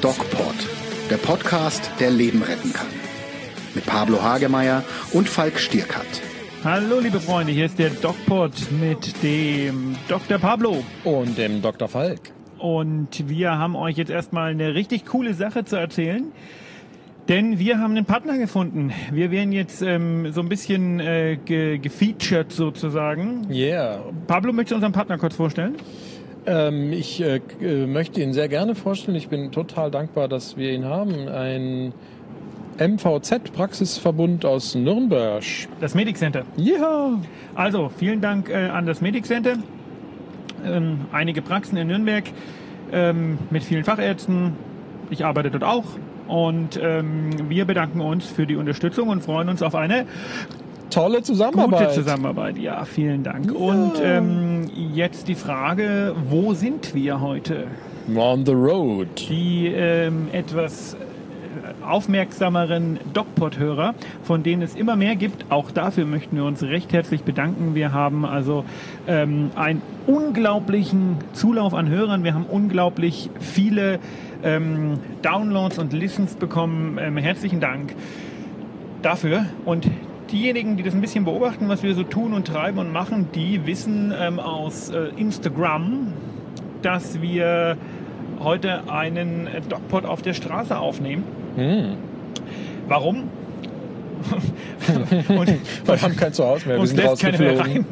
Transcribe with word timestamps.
DocPod, 0.00 0.54
der 1.10 1.16
Podcast, 1.16 1.90
der 1.98 2.12
Leben 2.12 2.40
retten 2.44 2.72
kann. 2.72 2.86
Mit 3.74 3.84
Pablo 3.84 4.22
Hagemeyer 4.22 4.84
und 5.12 5.28
Falk 5.28 5.58
Stierkat. 5.58 6.06
Hallo 6.62 7.00
liebe 7.00 7.18
Freunde, 7.18 7.52
hier 7.52 7.66
ist 7.66 7.80
der 7.80 7.90
DocPod 7.90 8.52
mit 8.80 9.24
dem 9.24 9.96
Dr. 10.06 10.38
Pablo. 10.38 10.84
Und 11.02 11.36
dem 11.36 11.62
Dr. 11.62 11.88
Falk. 11.88 12.20
Und 12.58 13.28
wir 13.28 13.58
haben 13.58 13.74
euch 13.74 13.96
jetzt 13.96 14.10
erstmal 14.10 14.52
eine 14.52 14.76
richtig 14.76 15.04
coole 15.04 15.34
Sache 15.34 15.64
zu 15.64 15.74
erzählen. 15.74 16.30
Denn 17.28 17.58
wir 17.58 17.78
haben 17.78 17.92
einen 17.92 18.04
Partner 18.04 18.36
gefunden. 18.36 18.92
Wir 19.10 19.30
werden 19.30 19.52
jetzt 19.52 19.80
ähm, 19.80 20.30
so 20.32 20.42
ein 20.42 20.48
bisschen 20.50 21.00
äh, 21.00 21.38
ge 21.42 21.78
gefeatured 21.78 22.52
sozusagen. 22.52 23.46
Yeah. 23.50 24.00
Pablo, 24.26 24.52
möchtest 24.52 24.72
du 24.72 24.74
unseren 24.76 24.92
Partner 24.92 25.16
kurz 25.16 25.34
vorstellen? 25.34 25.76
Ähm, 26.46 26.92
ich 26.92 27.22
äh, 27.22 27.40
äh, 27.62 27.86
möchte 27.86 28.20
ihn 28.20 28.34
sehr 28.34 28.48
gerne 28.48 28.74
vorstellen. 28.74 29.16
Ich 29.16 29.28
bin 29.28 29.52
total 29.52 29.90
dankbar, 29.90 30.28
dass 30.28 30.58
wir 30.58 30.72
ihn 30.72 30.84
haben. 30.84 31.28
Ein 31.28 31.94
MVZ-Praxisverbund 32.78 34.44
aus 34.44 34.74
Nürnberg. 34.74 35.42
Das 35.80 35.94
Medic 35.94 36.18
Center. 36.18 36.44
Ja. 36.56 37.18
Also, 37.54 37.90
vielen 37.96 38.20
Dank 38.20 38.50
äh, 38.50 38.68
an 38.68 38.84
das 38.84 39.00
Medic 39.00 39.24
Center. 39.24 39.56
Ähm, 40.66 41.06
einige 41.10 41.40
Praxen 41.40 41.78
in 41.78 41.86
Nürnberg 41.86 42.24
ähm, 42.92 43.38
mit 43.48 43.64
vielen 43.64 43.84
Fachärzten. 43.84 44.52
Ich 45.08 45.24
arbeite 45.24 45.50
dort 45.50 45.64
auch. 45.64 45.84
Und 46.28 46.78
ähm, 46.82 47.30
wir 47.48 47.64
bedanken 47.64 48.00
uns 48.00 48.26
für 48.26 48.46
die 48.46 48.56
Unterstützung 48.56 49.08
und 49.08 49.22
freuen 49.22 49.48
uns 49.48 49.62
auf 49.62 49.74
eine 49.74 50.06
Tolle 50.90 51.22
Zusammenarbeit. 51.22 51.88
gute 51.88 51.92
Zusammenarbeit. 51.92 52.58
Ja, 52.58 52.84
vielen 52.84 53.24
Dank. 53.24 53.52
Und 53.52 53.94
ähm, 54.02 54.70
jetzt 54.94 55.26
die 55.28 55.34
Frage, 55.34 56.14
wo 56.28 56.54
sind 56.54 56.94
wir 56.94 57.20
heute? 57.20 57.66
On 58.14 58.46
the 58.46 58.52
road. 58.52 59.08
Die 59.28 59.66
ähm, 59.66 60.28
etwas 60.30 60.94
äh, 60.94 61.84
aufmerksameren 61.84 63.00
DocPod-Hörer, 63.12 63.94
von 64.22 64.42
denen 64.42 64.62
es 64.62 64.76
immer 64.76 64.94
mehr 64.94 65.16
gibt. 65.16 65.50
Auch 65.50 65.70
dafür 65.72 66.04
möchten 66.04 66.36
wir 66.36 66.44
uns 66.44 66.62
recht 66.62 66.92
herzlich 66.92 67.22
bedanken. 67.22 67.74
Wir 67.74 67.92
haben 67.92 68.24
also 68.24 68.64
ähm, 69.08 69.50
einen 69.56 69.82
unglaublichen 70.06 71.16
Zulauf 71.32 71.74
an 71.74 71.88
Hörern. 71.88 72.22
Wir 72.24 72.34
haben 72.34 72.46
unglaublich 72.48 73.30
viele 73.40 73.98
ähm, 74.44 74.98
Downloads 75.22 75.78
und 75.78 75.92
Listens 75.92 76.34
bekommen. 76.34 76.98
Ähm, 77.00 77.16
herzlichen 77.16 77.60
Dank 77.60 77.94
dafür. 79.02 79.46
Und 79.64 79.90
diejenigen, 80.30 80.76
die 80.76 80.82
das 80.82 80.94
ein 80.94 81.00
bisschen 81.00 81.24
beobachten, 81.24 81.68
was 81.68 81.82
wir 81.82 81.94
so 81.94 82.02
tun 82.02 82.32
und 82.32 82.46
treiben 82.46 82.78
und 82.78 82.92
machen, 82.92 83.28
die 83.34 83.66
wissen 83.66 84.12
ähm, 84.18 84.38
aus 84.38 84.90
äh, 84.90 85.08
Instagram, 85.16 86.12
dass 86.82 87.20
wir 87.20 87.76
heute 88.40 88.90
einen 88.90 89.46
äh, 89.46 89.60
Dogpod 89.68 90.04
auf 90.04 90.22
der 90.22 90.34
Straße 90.34 90.76
aufnehmen. 90.76 91.24
Hm. 91.56 91.96
Warum? 92.88 93.30
und 95.28 95.48
Wir 95.84 96.02
haben 96.02 96.16
kein 96.16 96.32
Zuhause 96.32 96.68
mehr. 96.68 96.78
Wir 96.78 96.86
sind 96.86 96.96
lässt 96.96 97.20
keiner 97.20 97.38
mehr 97.38 97.58
rausgeflogen. 97.58 97.86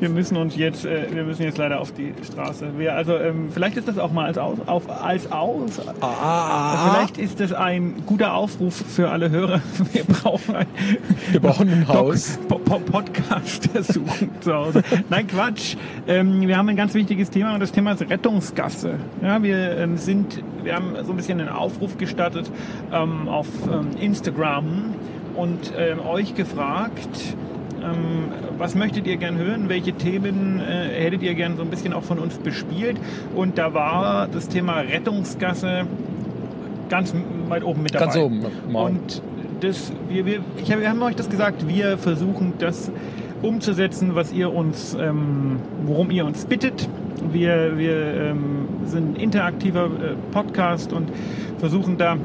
Wir 0.00 0.08
müssen 0.08 0.36
uns 0.36 0.56
jetzt, 0.56 0.84
äh, 0.84 1.06
wir 1.12 1.24
müssen 1.24 1.42
jetzt 1.42 1.58
leider 1.58 1.80
auf 1.80 1.92
die 1.92 2.12
Straße. 2.24 2.68
Wir, 2.78 2.94
also 2.94 3.16
ähm, 3.16 3.48
vielleicht 3.52 3.76
ist 3.76 3.88
das 3.88 3.98
auch 3.98 4.12
mal 4.12 4.26
als 4.26 4.38
aus, 4.38 4.58
auf, 4.66 4.88
als 5.02 5.30
aus. 5.30 5.80
Ah, 6.00 6.90
Vielleicht 6.90 7.18
ist 7.18 7.40
das 7.40 7.52
ein 7.52 7.94
guter 8.06 8.34
Aufruf 8.34 8.74
für 8.74 9.10
alle 9.10 9.30
Hörer. 9.30 9.60
Wir 9.92 10.04
brauchen 10.04 10.56
ein 10.56 10.66
Wir 11.30 11.40
brauchen 11.40 11.68
ein 11.68 11.88
Haus. 11.88 12.38
Po 12.48 12.58
po 12.58 12.78
Podcast 12.78 13.68
suchen 13.92 14.30
zu 14.40 14.54
Hause. 14.54 14.82
Nein, 15.08 15.26
Quatsch. 15.26 15.76
Ähm, 16.06 16.46
wir 16.46 16.56
haben 16.56 16.68
ein 16.68 16.76
ganz 16.76 16.94
wichtiges 16.94 17.30
Thema 17.30 17.54
und 17.54 17.60
das 17.60 17.72
Thema 17.72 17.92
ist 17.92 18.08
Rettungsgasse. 18.08 18.94
Ja, 19.22 19.42
wir 19.42 19.76
ähm, 19.78 19.96
sind, 19.96 20.42
wir 20.62 20.74
haben 20.74 20.94
so 21.04 21.12
ein 21.12 21.16
bisschen 21.16 21.40
einen 21.40 21.50
Aufruf 21.50 21.98
gestartet 21.98 22.50
ähm, 22.92 23.28
auf 23.28 23.46
ähm, 23.70 23.90
Instagram 24.00 24.94
und 25.34 25.72
ähm, 25.76 26.00
euch 26.00 26.34
gefragt, 26.34 27.08
ähm, 27.82 28.32
was 28.58 28.74
möchtet 28.74 29.06
ihr 29.06 29.16
gern 29.16 29.38
hören? 29.38 29.68
Welche 29.68 29.92
Themen 29.92 30.60
äh, 30.60 31.04
hättet 31.04 31.22
ihr 31.22 31.34
gern 31.34 31.56
so 31.56 31.62
ein 31.62 31.70
bisschen 31.70 31.92
auch 31.92 32.02
von 32.02 32.18
uns 32.18 32.38
bespielt? 32.38 32.98
Und 33.34 33.58
da 33.58 33.74
war 33.74 34.28
das 34.28 34.48
Thema 34.48 34.80
Rettungsgasse 34.80 35.86
ganz 36.88 37.14
weit 37.48 37.64
oben 37.64 37.82
mit 37.82 37.94
dabei. 37.94 38.06
Ganz 38.06 38.16
oben. 38.16 38.46
Wow. 38.70 38.90
Und 38.90 39.22
das, 39.60 39.92
wir, 40.08 40.26
wir, 40.26 40.40
ich 40.62 40.70
hab, 40.72 40.80
wir 40.80 40.88
haben 40.88 41.02
euch 41.02 41.16
das 41.16 41.28
gesagt, 41.28 41.68
wir 41.68 41.98
versuchen 41.98 42.54
das 42.58 42.90
umzusetzen, 43.42 44.14
was 44.14 44.32
ihr 44.32 44.52
uns, 44.52 44.96
ähm, 45.00 45.60
worum 45.84 46.10
ihr 46.10 46.24
uns 46.24 46.44
bittet. 46.44 46.88
Wir, 47.32 47.76
wir 47.76 48.14
ähm, 48.14 48.68
sind 48.84 49.16
ein 49.16 49.20
interaktiver 49.20 49.86
äh, 49.86 50.14
Podcast 50.32 50.92
und 50.92 51.10
versuchen 51.58 51.98
da 51.98 52.16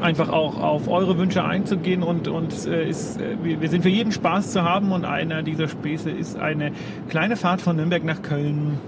einfach 0.00 0.28
auch 0.30 0.60
auf 0.60 0.88
eure 0.88 1.16
Wünsche 1.18 1.44
einzugehen 1.44 2.02
und 2.02 2.28
uns 2.28 2.66
äh, 2.66 2.88
ist, 2.88 3.20
äh, 3.20 3.36
wir, 3.60 3.68
sind 3.68 3.82
für 3.82 3.88
jeden 3.88 4.12
Spaß 4.12 4.52
zu 4.52 4.62
haben 4.62 4.92
und 4.92 5.04
einer 5.04 5.42
dieser 5.42 5.68
Späße 5.68 6.10
ist 6.10 6.38
eine 6.38 6.72
kleine 7.08 7.36
Fahrt 7.36 7.60
von 7.60 7.76
Nürnberg 7.76 8.04
nach 8.04 8.22
Köln, 8.22 8.78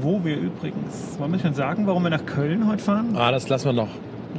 wo 0.00 0.24
wir 0.24 0.36
übrigens, 0.36 1.16
wollen 1.18 1.32
wir 1.32 1.38
schon 1.38 1.54
sagen, 1.54 1.86
warum 1.86 2.02
wir 2.02 2.10
nach 2.10 2.26
Köln 2.26 2.68
heute 2.68 2.82
fahren? 2.82 3.14
Ah, 3.16 3.30
das 3.30 3.48
lassen 3.48 3.66
wir 3.66 3.72
noch. 3.72 3.88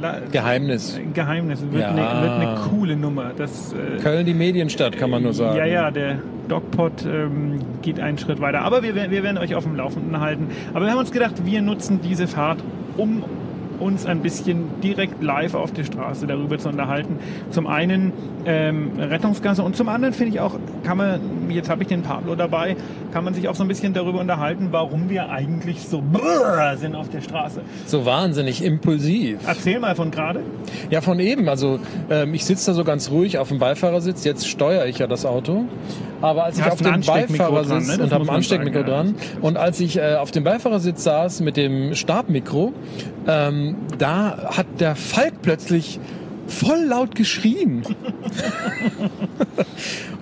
La- 0.00 0.18
Geheimnis. 0.30 0.96
Ein 0.98 1.14
Geheimnis, 1.14 1.62
wird, 1.70 1.80
Ja. 1.82 1.88
eine, 1.88 2.22
wird 2.22 2.32
eine 2.32 2.54
coole 2.70 2.96
Nummer. 2.96 3.30
Das, 3.36 3.72
äh, 3.72 3.98
Köln, 4.02 4.26
die 4.26 4.34
Medienstadt, 4.34 4.96
kann 4.98 5.08
man 5.08 5.22
nur 5.22 5.32
sagen. 5.32 5.56
ja, 5.56 5.64
ja, 5.64 5.90
der 5.90 6.18
Dogpod 6.48 7.06
ähm, 7.06 7.60
geht 7.80 7.98
einen 7.98 8.18
Schritt 8.18 8.38
weiter. 8.42 8.60
Aber 8.60 8.82
wir, 8.82 8.94
werden- 8.94 9.10
wir 9.10 9.22
werden 9.22 9.38
euch 9.38 9.54
auf 9.54 9.64
dem 9.64 9.74
Laufenden 9.74 10.20
halten. 10.20 10.48
Aber 10.74 10.84
wir 10.84 10.92
haben 10.92 10.98
uns 10.98 11.12
gedacht, 11.12 11.46
wir 11.46 11.62
nutzen 11.62 12.00
diese 12.02 12.26
Fahrt, 12.28 12.58
um 12.98 13.24
uns 13.80 14.06
ein 14.06 14.20
bisschen 14.20 14.80
direkt 14.82 15.22
live 15.22 15.54
auf 15.54 15.72
der 15.72 15.84
Straße 15.84 16.26
darüber 16.26 16.58
zu 16.58 16.68
unterhalten. 16.68 17.18
Zum 17.50 17.66
einen 17.66 18.12
ähm, 18.44 18.92
Rettungsgasse 18.98 19.62
und 19.62 19.76
zum 19.76 19.88
anderen 19.88 20.14
finde 20.14 20.34
ich 20.34 20.40
auch, 20.40 20.58
kann 20.84 20.98
man, 20.98 21.20
jetzt 21.54 21.68
habe 21.68 21.82
ich 21.82 21.88
den 21.88 22.02
Pablo 22.02 22.34
dabei, 22.34 22.76
kann 23.12 23.24
man 23.24 23.34
sich 23.34 23.48
auch 23.48 23.54
so 23.54 23.64
ein 23.64 23.68
bisschen 23.68 23.92
darüber 23.94 24.20
unterhalten, 24.20 24.68
warum 24.70 25.08
wir 25.08 25.30
eigentlich 25.30 25.80
so 25.80 26.02
brrr 26.02 26.76
sind 26.76 26.94
auf 26.94 27.08
der 27.08 27.20
Straße. 27.20 27.60
So 27.86 28.04
wahnsinnig 28.04 28.64
impulsiv. 28.64 29.38
Erzähl 29.46 29.78
mal 29.78 29.94
von 29.94 30.10
gerade. 30.10 30.40
Ja, 30.90 31.00
von 31.00 31.20
eben. 31.20 31.48
Also 31.48 31.78
ähm, 32.10 32.34
ich 32.34 32.44
sitze 32.44 32.70
da 32.70 32.74
so 32.74 32.84
ganz 32.84 33.10
ruhig 33.10 33.38
auf 33.38 33.48
dem 33.48 33.58
Beifahrersitz. 33.58 34.24
Jetzt 34.24 34.48
steuere 34.48 34.86
ich 34.86 34.98
ja 34.98 35.06
das 35.06 35.24
Auto. 35.24 35.64
Aber 36.22 36.44
als 36.44 36.58
ich 36.58 36.64
auf 36.64 36.80
dem 36.80 37.00
Beifahrersitz 37.02 37.86
dran, 37.86 37.98
ne? 37.98 38.04
Und 38.04 38.12
habe 38.12 38.24
ein 38.24 38.30
Ansteckmikro 38.30 38.80
sagen, 38.80 38.88
ja. 38.88 38.94
dran 38.94 39.14
und 39.42 39.56
als 39.56 39.80
ich 39.80 39.98
äh, 39.98 40.16
auf 40.16 40.30
dem 40.30 40.44
Beifahrersitz 40.44 41.04
saß 41.04 41.40
mit 41.40 41.56
dem 41.56 41.94
Stabmikro, 41.94 42.72
ähm, 43.26 43.76
da 43.98 44.50
hat 44.56 44.66
der 44.78 44.96
Falk 44.96 45.42
plötzlich 45.42 46.00
voll 46.48 46.84
laut 46.88 47.14
geschrien. 47.14 47.82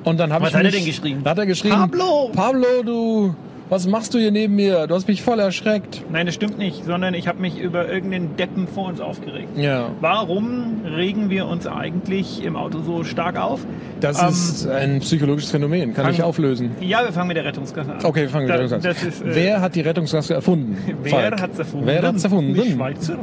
und 0.05 0.19
dann 0.21 0.33
habe 0.33 0.45
Was 0.45 0.51
ich 0.51 0.57
hat 0.57 0.65
er 0.65 0.71
denn 0.71 0.85
geschrien? 0.85 1.21
Da 1.25 1.31
hat 1.31 1.39
er 1.39 1.47
geschrien. 1.47 1.73
Pablo! 1.75 2.31
Pablo, 2.35 2.83
du, 2.85 3.35
was 3.71 3.87
machst 3.87 4.13
du 4.15 4.19
hier 4.19 4.31
neben 4.31 4.55
mir? 4.55 4.87
Du 4.87 4.95
hast 4.95 5.09
mich 5.09 5.23
voll 5.23 5.39
erschreckt. 5.41 6.03
Nein, 6.11 6.27
das 6.27 6.35
stimmt 6.35 6.59
nicht, 6.59 6.85
sondern 6.85 7.15
ich 7.15 7.27
habe 7.29 7.41
mich 7.41 7.59
über 7.59 7.89
irgendeinen 7.89 8.37
Deppen 8.37 8.69
vor 8.69 8.89
uns 8.89 9.01
aufgeregt. 9.01 9.57
Ja. 9.57 9.91
Warum 10.01 10.83
regen 10.85 11.31
wir 11.31 11.47
uns 11.47 11.67
eigentlich 11.67 12.45
im 12.45 12.57
Auto 12.57 12.81
so 12.83 13.05
stark 13.05 13.39
auf? 13.41 13.61
Das 14.01 14.21
Ähm, 14.23 14.29
ist 14.29 14.67
ein 14.69 15.01
psychologisches 15.01 15.51
Phänomen. 15.51 15.95
Kann 15.95 16.05
fang- 16.05 16.15
ich 16.15 16.23
auflösen. 16.23 16.73
Ja, 16.81 17.03
wir 17.05 17.13
fangen 17.13 17.29
mit 17.29 17.37
der 17.39 17.45
Rettungsgasse 17.47 17.93
an. 17.95 18.05
Okay, 18.05 18.23
wir 18.23 18.29
fangen 18.29 18.45
mit 18.47 18.53
Da- 18.55 18.57
der 18.59 18.65
Rettungsgasse 18.67 19.07
das 19.07 19.15
ist, 19.21 19.23
äh, 19.23 19.35
Wer 19.35 19.61
hat 19.63 19.75
die 19.75 19.81
Rettungsgasse 19.81 20.35
erfunden? 20.35 20.77
Wer 21.03 21.11
Falk? 21.11 21.41
hat's 21.41 21.59
erfunden? 21.59 21.87
Wer 21.87 22.03
hat's 22.03 22.19
Die 22.23 22.25
erfunden? 22.27 22.73
Schweizer. 22.73 23.19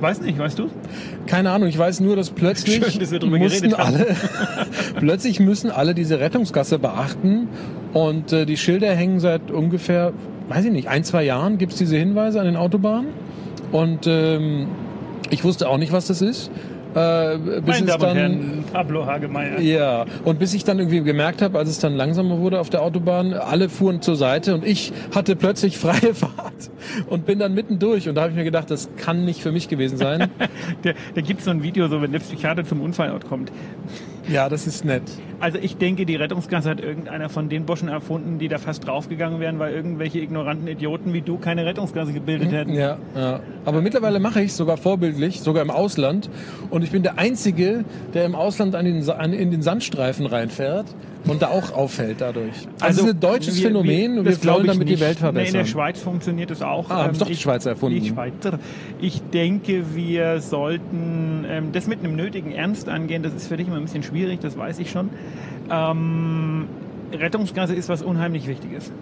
Weiß 0.00 0.20
nicht, 0.20 0.38
weißt 0.38 0.58
du? 0.58 0.68
Keine 1.26 1.50
Ahnung, 1.50 1.68
ich 1.68 1.76
weiß 1.76 2.00
nur, 2.00 2.14
dass 2.14 2.30
plötzlich 2.30 2.74
Schön, 2.74 2.82
dass 2.82 2.92
haben. 3.78 3.96
alle, 3.96 4.06
plötzlich 4.98 5.40
müssen 5.40 5.70
alle 5.70 5.94
diese 5.94 6.20
Rettungsgasse 6.20 6.78
beachten 6.78 7.48
und 7.92 8.32
äh, 8.32 8.46
die 8.46 8.56
Schilder 8.56 8.94
hängen 8.94 9.18
seit 9.18 9.50
ungefähr, 9.50 10.12
weiß 10.48 10.66
ich 10.66 10.72
nicht, 10.72 10.88
ein, 10.88 11.02
zwei 11.02 11.24
Jahren 11.24 11.58
gibt's 11.58 11.76
diese 11.76 11.96
Hinweise 11.96 12.38
an 12.38 12.46
den 12.46 12.56
Autobahnen 12.56 13.08
und 13.72 14.06
ähm, 14.06 14.68
ich 15.30 15.44
wusste 15.44 15.68
auch 15.68 15.78
nicht, 15.78 15.92
was 15.92 16.06
das 16.06 16.22
ist. 16.22 16.50
Äh, 16.94 17.38
bis 17.38 17.80
Meine 17.80 17.86
Damen 17.86 17.92
und 17.92 18.02
dann, 18.02 18.16
Herren, 18.16 18.64
Pablo 18.72 19.06
Hagemeyer. 19.06 19.60
Ja, 19.60 20.06
und 20.24 20.38
bis 20.38 20.54
ich 20.54 20.64
dann 20.64 20.78
irgendwie 20.78 21.02
gemerkt 21.02 21.42
habe, 21.42 21.58
als 21.58 21.68
es 21.68 21.78
dann 21.78 21.94
langsamer 21.94 22.38
wurde 22.38 22.60
auf 22.60 22.70
der 22.70 22.82
Autobahn, 22.82 23.34
alle 23.34 23.68
fuhren 23.68 24.00
zur 24.00 24.16
Seite 24.16 24.54
und 24.54 24.64
ich 24.64 24.92
hatte 25.14 25.36
plötzlich 25.36 25.78
freie 25.78 26.14
Fahrt 26.14 26.70
und 27.08 27.26
bin 27.26 27.38
dann 27.38 27.54
mittendurch. 27.54 28.08
Und 28.08 28.14
da 28.14 28.22
habe 28.22 28.30
ich 28.30 28.36
mir 28.36 28.44
gedacht, 28.44 28.70
das 28.70 28.88
kann 28.96 29.24
nicht 29.24 29.42
für 29.42 29.52
mich 29.52 29.68
gewesen 29.68 29.98
sein. 29.98 30.30
Da, 30.82 30.92
da 31.14 31.20
gibt 31.20 31.40
es 31.40 31.44
so 31.46 31.50
ein 31.50 31.62
Video, 31.62 31.88
so 31.88 32.02
wenn 32.02 32.12
der 32.12 32.18
Psychiater 32.20 32.64
zum 32.64 32.80
Unfallort 32.80 33.26
kommt. 33.28 33.50
Ja, 34.28 34.48
das 34.48 34.66
ist 34.66 34.84
nett. 34.84 35.02
Also 35.40 35.58
ich 35.58 35.76
denke, 35.76 36.06
die 36.06 36.16
Rettungsgasse 36.16 36.70
hat 36.70 36.80
irgendeiner 36.80 37.28
von 37.28 37.48
den 37.48 37.64
Boschen 37.64 37.88
erfunden, 37.88 38.38
die 38.38 38.48
da 38.48 38.58
fast 38.58 38.86
draufgegangen 38.86 39.40
wären, 39.40 39.58
weil 39.58 39.72
irgendwelche 39.72 40.18
ignoranten 40.18 40.66
Idioten 40.68 41.12
wie 41.12 41.20
du 41.20 41.38
keine 41.38 41.64
Rettungsgasse 41.64 42.12
gebildet 42.12 42.52
hätten. 42.52 42.74
Ja, 42.74 42.98
ja. 43.14 43.40
Aber 43.64 43.80
mittlerweile 43.80 44.20
mache 44.20 44.40
ich 44.40 44.50
es 44.50 44.56
sogar 44.56 44.76
vorbildlich, 44.76 45.40
sogar 45.40 45.62
im 45.62 45.70
Ausland. 45.70 46.28
Und 46.70 46.82
ich 46.82 46.90
bin 46.90 47.02
der 47.02 47.18
Einzige, 47.18 47.84
der 48.14 48.24
im 48.24 48.34
Ausland 48.34 48.74
an 48.74 48.84
den, 48.84 49.08
an, 49.10 49.32
in 49.32 49.50
den 49.50 49.62
Sandstreifen 49.62 50.26
reinfährt 50.26 50.86
und 51.30 51.42
da 51.42 51.48
auch 51.48 51.72
auffällt 51.72 52.20
dadurch. 52.20 52.52
Also, 52.80 53.00
es 53.02 53.06
ist 53.08 53.14
ein 53.14 53.20
deutsches 53.20 53.56
wir- 53.56 53.68
Phänomen 53.68 54.18
und 54.18 54.24
wir 54.26 54.44
wollen 54.44 54.66
damit 54.66 54.88
die 54.88 54.92
nicht. 54.92 55.00
Welt 55.00 55.18
Nee, 55.20 55.28
in 55.28 55.34
verbessern. 55.34 55.54
der 55.54 55.64
Schweiz 55.66 56.00
funktioniert 56.00 56.50
es 56.50 56.62
auch. 56.62 56.90
Ah, 56.90 57.04
haben's 57.04 57.18
doch 57.18 57.26
die 57.26 57.36
Schweizer 57.36 57.70
erfunden. 57.70 58.00
Die 58.02 58.08
Schweizer. 58.08 58.58
Ich 59.00 59.20
denke, 59.32 59.94
wir 59.94 60.40
sollten 60.40 61.44
ähm, 61.48 61.72
das 61.72 61.86
mit 61.86 62.00
einem 62.00 62.16
nötigen 62.16 62.52
Ernst 62.52 62.88
angehen. 62.88 63.22
Das 63.22 63.34
ist 63.34 63.48
für 63.48 63.56
dich 63.56 63.66
immer 63.66 63.76
ein 63.76 63.82
bisschen 63.84 64.02
schwierig, 64.02 64.40
das 64.40 64.56
weiß 64.58 64.78
ich 64.78 64.90
schon. 64.90 65.10
Ähm, 65.70 66.66
Rettungsgasse 67.12 67.74
ist 67.74 67.88
was 67.88 68.02
unheimlich 68.02 68.46
Wichtiges. 68.48 68.92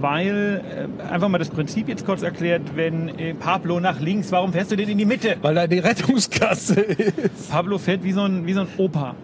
Weil, 0.00 0.62
äh, 1.00 1.02
einfach 1.12 1.28
mal 1.28 1.38
das 1.38 1.48
Prinzip 1.50 1.88
jetzt 1.88 2.06
kurz 2.06 2.22
erklärt, 2.22 2.62
wenn 2.76 3.08
äh, 3.18 3.34
Pablo 3.34 3.80
nach 3.80 3.98
links, 3.98 4.30
warum 4.30 4.52
fährst 4.52 4.70
du 4.70 4.76
denn 4.76 4.88
in 4.88 4.96
die 4.98 5.04
Mitte? 5.04 5.36
Weil 5.42 5.56
da 5.56 5.66
die 5.66 5.80
Rettungsgasse 5.80 6.80
ist. 6.80 7.50
Pablo 7.50 7.78
fährt 7.78 8.04
wie 8.04 8.12
so 8.12 8.22
ein, 8.22 8.46
wie 8.46 8.52
so 8.52 8.60
ein 8.60 8.68
Opa. 8.76 9.16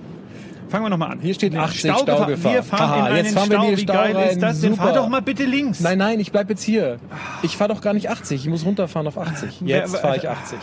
Fangen 0.75 0.87
wir 0.87 0.91
nochmal 0.91 1.13
an. 1.13 1.21
Hier 1.21 1.35
steht 1.35 1.53
Nee, 1.53 1.61
80 1.61 1.81
Staugefahr- 1.93 2.03
Staugefahr. 2.17 2.53
Wir 2.53 2.63
fahren 2.65 2.81
Haha, 2.81 2.97
in 2.99 3.05
einen 3.15 3.25
jetzt 3.27 3.35
fahren 3.39 3.49
wir 3.49 3.57
in 3.59 3.63
Stau. 3.63 3.71
Wie 3.77 3.83
Stau 3.83 3.93
geil 3.93 4.17
rein. 4.17 4.29
ist 4.31 4.43
das 4.43 4.61
denn? 4.61 4.75
Fahr 4.75 4.89
Super. 4.89 4.99
doch 5.03 5.09
mal 5.09 5.23
bitte 5.23 5.45
links. 5.45 5.79
Nein, 5.79 5.99
nein, 5.99 6.19
ich 6.19 6.33
bleib 6.33 6.51
jetzt 6.51 6.65
hier. 6.65 6.97
Ich 7.43 7.57
fahre 7.57 7.73
doch 7.73 7.81
gar 7.81 7.95
nicht 7.95 8.11
80. 8.11 8.43
Ich 8.45 8.51
muss 8.51 8.67
runterfahren 8.67 9.07
auf 9.07 9.17
80. 9.17 9.61
Jetzt 9.61 9.97
fahre 9.97 10.17
ich 10.17 10.29
80. 10.29 10.59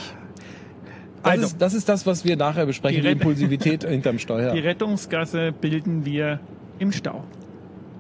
Das, 1.24 1.31
Also. 1.31 1.46
ist, 1.46 1.62
das 1.62 1.74
ist 1.74 1.88
das, 1.88 2.06
was 2.06 2.25
wir 2.25 2.36
nachher 2.36 2.66
besprechen, 2.66 2.98
Die 3.04 3.08
die, 3.08 3.13
Impulsivität 3.13 3.86
hinterm 3.86 4.19
Steuer. 4.19 4.52
Die 4.52 4.60
Rettungsgasse 4.60 5.54
bilden 5.54 6.04
wir 6.04 6.42
im 6.80 6.92
Stau. 6.92 7.24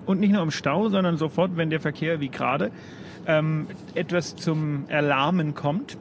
Und 0.05 0.19
nicht 0.19 0.33
nur 0.33 0.41
im 0.43 0.51
Stau, 0.51 0.89
sondern 0.89 1.15
sofort, 1.15 1.55
wenn 1.55 1.69
der 1.69 1.79
Verkehr 1.79 2.19
wie 2.19 2.27
gerade 2.27 2.71
ähm, 3.25 3.67
etwas 3.95 4.35
zum 4.35 4.83
Erlahmen 4.89 5.55
kommt. 5.55 5.97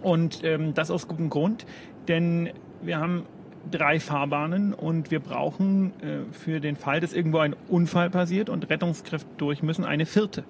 Und 0.00 0.44
ähm, 0.44 0.74
das 0.74 0.92
aus 0.92 1.08
gutem 1.08 1.28
Grund, 1.28 1.66
denn 2.06 2.50
wir 2.82 2.98
haben 3.00 3.24
drei 3.70 4.00
Fahrbahnen 4.00 4.74
und 4.74 5.10
wir 5.10 5.20
brauchen 5.20 5.92
äh, 6.00 6.32
für 6.32 6.60
den 6.60 6.76
Fall, 6.76 7.00
dass 7.00 7.12
irgendwo 7.12 7.38
ein 7.38 7.54
Unfall 7.68 8.10
passiert 8.10 8.48
und 8.48 8.68
Rettungskräfte 8.70 9.28
durch 9.38 9.62
müssen, 9.62 9.84
eine 9.84 10.06
vierte. 10.06 10.44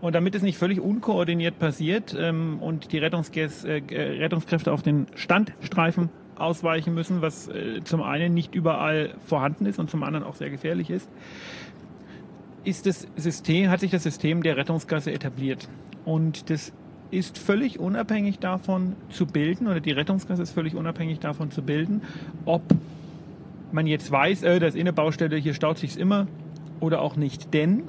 Und 0.00 0.14
damit 0.14 0.34
es 0.34 0.42
nicht 0.42 0.58
völlig 0.58 0.80
unkoordiniert 0.80 1.58
passiert 1.58 2.16
ähm, 2.18 2.58
und 2.60 2.92
die 2.92 2.98
Rettungsgäs, 2.98 3.64
äh, 3.64 3.82
äh, 3.88 4.18
Rettungskräfte 4.22 4.72
auf 4.72 4.82
den 4.82 5.06
Standstreifen 5.14 6.08
ausweichen 6.36 6.94
müssen, 6.94 7.20
was 7.20 7.48
äh, 7.48 7.82
zum 7.82 8.02
einen 8.02 8.32
nicht 8.32 8.54
überall 8.54 9.14
vorhanden 9.26 9.66
ist 9.66 9.78
und 9.78 9.90
zum 9.90 10.04
anderen 10.04 10.24
auch 10.24 10.36
sehr 10.36 10.50
gefährlich 10.50 10.90
ist, 10.90 11.08
ist 12.64 12.86
das 12.86 13.08
System, 13.16 13.70
hat 13.70 13.80
sich 13.80 13.90
das 13.90 14.04
System 14.04 14.42
der 14.42 14.56
Rettungsgasse 14.56 15.12
etabliert. 15.12 15.68
Und 16.04 16.50
das 16.50 16.72
ist 17.10 17.38
völlig 17.38 17.78
unabhängig 17.78 18.38
davon 18.38 18.94
zu 19.10 19.26
bilden, 19.26 19.66
oder 19.66 19.80
die 19.80 19.92
Rettungsgasse 19.92 20.42
ist 20.42 20.52
völlig 20.52 20.74
unabhängig 20.74 21.20
davon 21.20 21.50
zu 21.50 21.62
bilden, 21.62 22.02
ob 22.44 22.62
man 23.72 23.86
jetzt 23.86 24.10
weiß, 24.10 24.42
äh, 24.42 24.58
das 24.58 24.74
ist 24.74 24.80
eine 24.80 24.92
Baustelle, 24.92 25.36
hier 25.36 25.54
staut 25.54 25.78
sich's 25.78 25.96
immer 25.96 26.26
oder 26.80 27.02
auch 27.02 27.16
nicht. 27.16 27.52
Denn 27.54 27.84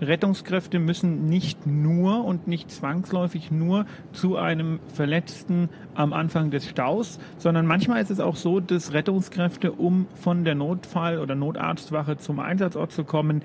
Rettungskräfte 0.00 0.78
müssen 0.78 1.26
nicht 1.26 1.66
nur 1.66 2.24
und 2.24 2.48
nicht 2.48 2.70
zwangsläufig 2.70 3.50
nur 3.50 3.84
zu 4.12 4.36
einem 4.36 4.80
Verletzten 4.94 5.68
am 5.94 6.12
Anfang 6.12 6.50
des 6.50 6.66
Staus, 6.66 7.18
sondern 7.36 7.66
manchmal 7.66 8.02
ist 8.02 8.10
es 8.10 8.20
auch 8.20 8.36
so, 8.36 8.60
dass 8.60 8.94
Rettungskräfte, 8.94 9.72
um 9.72 10.06
von 10.14 10.44
der 10.44 10.54
Notfall- 10.54 11.18
oder 11.18 11.34
Notarztwache 11.34 12.16
zum 12.16 12.40
Einsatzort 12.40 12.92
zu 12.92 13.04
kommen, 13.04 13.42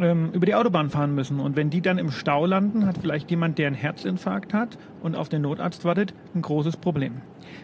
ähm, 0.00 0.30
über 0.32 0.46
die 0.46 0.54
Autobahn 0.54 0.90
fahren 0.90 1.14
müssen. 1.14 1.40
Und 1.40 1.56
wenn 1.56 1.70
die 1.70 1.80
dann 1.80 1.98
im 1.98 2.10
Stau 2.10 2.46
landen, 2.46 2.86
hat 2.86 2.98
vielleicht 2.98 3.30
jemand, 3.30 3.58
der 3.58 3.68
einen 3.68 3.76
Herzinfarkt 3.76 4.54
hat 4.54 4.78
und 5.02 5.16
auf 5.16 5.28
den 5.28 5.42
Notarzt 5.42 5.84
wartet, 5.84 6.14
ein 6.34 6.42
großes 6.42 6.76
Problem. 6.76 7.20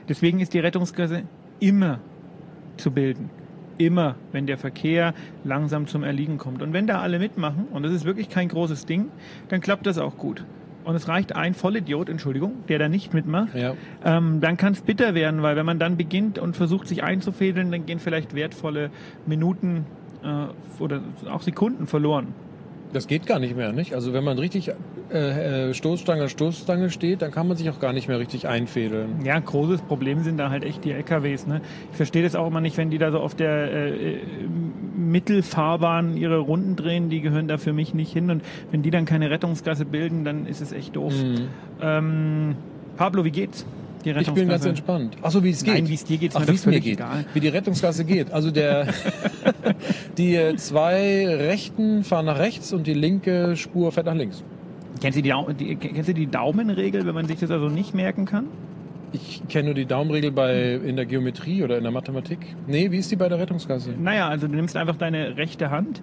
Deswegen 0.08 0.40
ist 0.40 0.54
die 0.54 0.58
Rettungsgasse 0.58 1.22
immer 1.60 2.00
zu 2.76 2.90
bilden. 2.90 3.30
Immer, 3.78 4.16
wenn 4.32 4.46
der 4.46 4.58
Verkehr 4.58 5.14
langsam 5.44 5.86
zum 5.86 6.02
Erliegen 6.02 6.38
kommt. 6.38 6.62
Und 6.62 6.72
wenn 6.72 6.86
da 6.86 7.00
alle 7.00 7.18
mitmachen, 7.18 7.66
und 7.72 7.82
das 7.82 7.92
ist 7.92 8.04
wirklich 8.04 8.28
kein 8.28 8.48
großes 8.48 8.86
Ding, 8.86 9.08
dann 9.48 9.60
klappt 9.60 9.86
das 9.86 9.98
auch 9.98 10.16
gut. 10.16 10.44
Und 10.84 10.96
es 10.96 11.08
reicht 11.08 11.34
ein 11.34 11.54
Vollidiot, 11.54 12.08
Entschuldigung, 12.08 12.64
der 12.68 12.78
da 12.78 12.88
nicht 12.88 13.14
mitmacht. 13.14 13.54
Ja. 13.54 13.74
Ähm, 14.04 14.40
dann 14.40 14.56
kann 14.56 14.72
es 14.72 14.82
bitter 14.82 15.14
werden, 15.14 15.42
weil 15.42 15.56
wenn 15.56 15.66
man 15.66 15.78
dann 15.78 15.96
beginnt 15.96 16.38
und 16.38 16.56
versucht, 16.56 16.88
sich 16.88 17.02
einzufädeln, 17.02 17.70
dann 17.70 17.86
gehen 17.86 17.98
vielleicht 17.98 18.34
wertvolle 18.34 18.90
Minuten 19.26 19.86
äh, 20.22 20.82
oder 20.82 21.00
auch 21.30 21.42
Sekunden 21.42 21.86
verloren. 21.86 22.28
Das 22.92 23.06
geht 23.06 23.26
gar 23.26 23.38
nicht 23.38 23.56
mehr, 23.56 23.72
nicht? 23.72 23.94
Also 23.94 24.12
wenn 24.12 24.22
man 24.22 24.38
richtig 24.38 24.70
äh, 25.12 25.68
äh, 25.68 25.74
Stoßstange 25.74 26.22
an 26.24 26.28
Stoßstange 26.28 26.90
steht, 26.90 27.22
dann 27.22 27.30
kann 27.30 27.48
man 27.48 27.56
sich 27.56 27.70
auch 27.70 27.80
gar 27.80 27.92
nicht 27.94 28.06
mehr 28.06 28.18
richtig 28.18 28.48
einfädeln. 28.48 29.24
Ja, 29.24 29.38
großes 29.38 29.82
Problem 29.82 30.22
sind 30.22 30.36
da 30.36 30.50
halt 30.50 30.64
echt 30.64 30.84
die 30.84 30.92
LKWs. 30.92 31.46
Ne? 31.46 31.62
Ich 31.90 31.96
verstehe 31.96 32.22
das 32.22 32.34
auch 32.34 32.46
immer 32.46 32.60
nicht, 32.60 32.76
wenn 32.76 32.90
die 32.90 32.98
da 32.98 33.10
so 33.10 33.20
auf 33.20 33.34
der 33.34 33.72
äh, 33.72 34.14
äh, 34.14 34.18
Mittelfahrbahn 34.96 36.16
ihre 36.18 36.38
Runden 36.38 36.76
drehen, 36.76 37.08
die 37.08 37.22
gehören 37.22 37.48
da 37.48 37.56
für 37.56 37.72
mich 37.72 37.94
nicht 37.94 38.12
hin. 38.12 38.30
Und 38.30 38.42
wenn 38.70 38.82
die 38.82 38.90
dann 38.90 39.06
keine 39.06 39.30
Rettungsgasse 39.30 39.86
bilden, 39.86 40.24
dann 40.24 40.46
ist 40.46 40.60
es 40.60 40.72
echt 40.72 40.96
doof. 40.96 41.14
Mhm. 41.14 41.48
Ähm, 41.80 42.56
Pablo, 42.96 43.24
wie 43.24 43.30
geht's? 43.30 43.64
Ich 44.04 44.30
bin 44.32 44.48
ganz 44.48 44.64
entspannt. 44.64 45.16
Ach 45.22 45.30
so, 45.30 45.42
wie 45.44 45.50
es 45.50 45.62
geht. 45.62 45.74
Nein, 45.74 45.88
wie 45.88 45.94
es 45.94 46.04
dir 46.04 46.18
geht, 46.18 46.32
Ach, 46.34 46.46
wie 46.46 46.52
es 46.54 46.66
mir 46.66 46.80
geht. 46.80 46.94
egal. 46.98 47.24
Wie 47.34 47.40
die 47.40 47.48
Rettungsgasse 47.48 48.04
geht. 48.04 48.32
Also 48.32 48.50
der, 48.50 48.86
die 50.18 50.34
äh, 50.36 50.56
zwei 50.56 51.26
rechten 51.26 52.04
fahren 52.04 52.26
nach 52.26 52.38
rechts 52.38 52.72
und 52.72 52.86
die 52.86 52.94
linke 52.94 53.56
Spur 53.56 53.92
fährt 53.92 54.06
nach 54.06 54.14
links. 54.14 54.42
Kennst 55.00 55.18
du 55.18 55.22
die, 55.22 55.28
Dau- 55.30 55.48
die, 55.52 55.76
kennst 55.76 56.08
du 56.08 56.14
die 56.14 56.26
Daumenregel, 56.26 57.06
wenn 57.06 57.14
man 57.14 57.26
sich 57.26 57.38
das 57.40 57.50
also 57.50 57.68
nicht 57.68 57.94
merken 57.94 58.24
kann? 58.24 58.46
Ich 59.12 59.42
kenne 59.48 59.66
nur 59.66 59.74
die 59.74 59.84
Daumenregel 59.84 60.30
bei 60.32 60.74
in 60.74 60.96
der 60.96 61.04
Geometrie 61.06 61.62
oder 61.62 61.76
in 61.76 61.82
der 61.82 61.92
Mathematik. 61.92 62.38
Nee, 62.66 62.90
wie 62.90 62.98
ist 62.98 63.10
die 63.10 63.16
bei 63.16 63.28
der 63.28 63.38
Rettungsgasse? 63.38 63.90
Naja, 64.00 64.28
also 64.28 64.46
du 64.48 64.54
nimmst 64.54 64.76
einfach 64.76 64.96
deine 64.96 65.36
rechte 65.36 65.70
Hand 65.70 66.00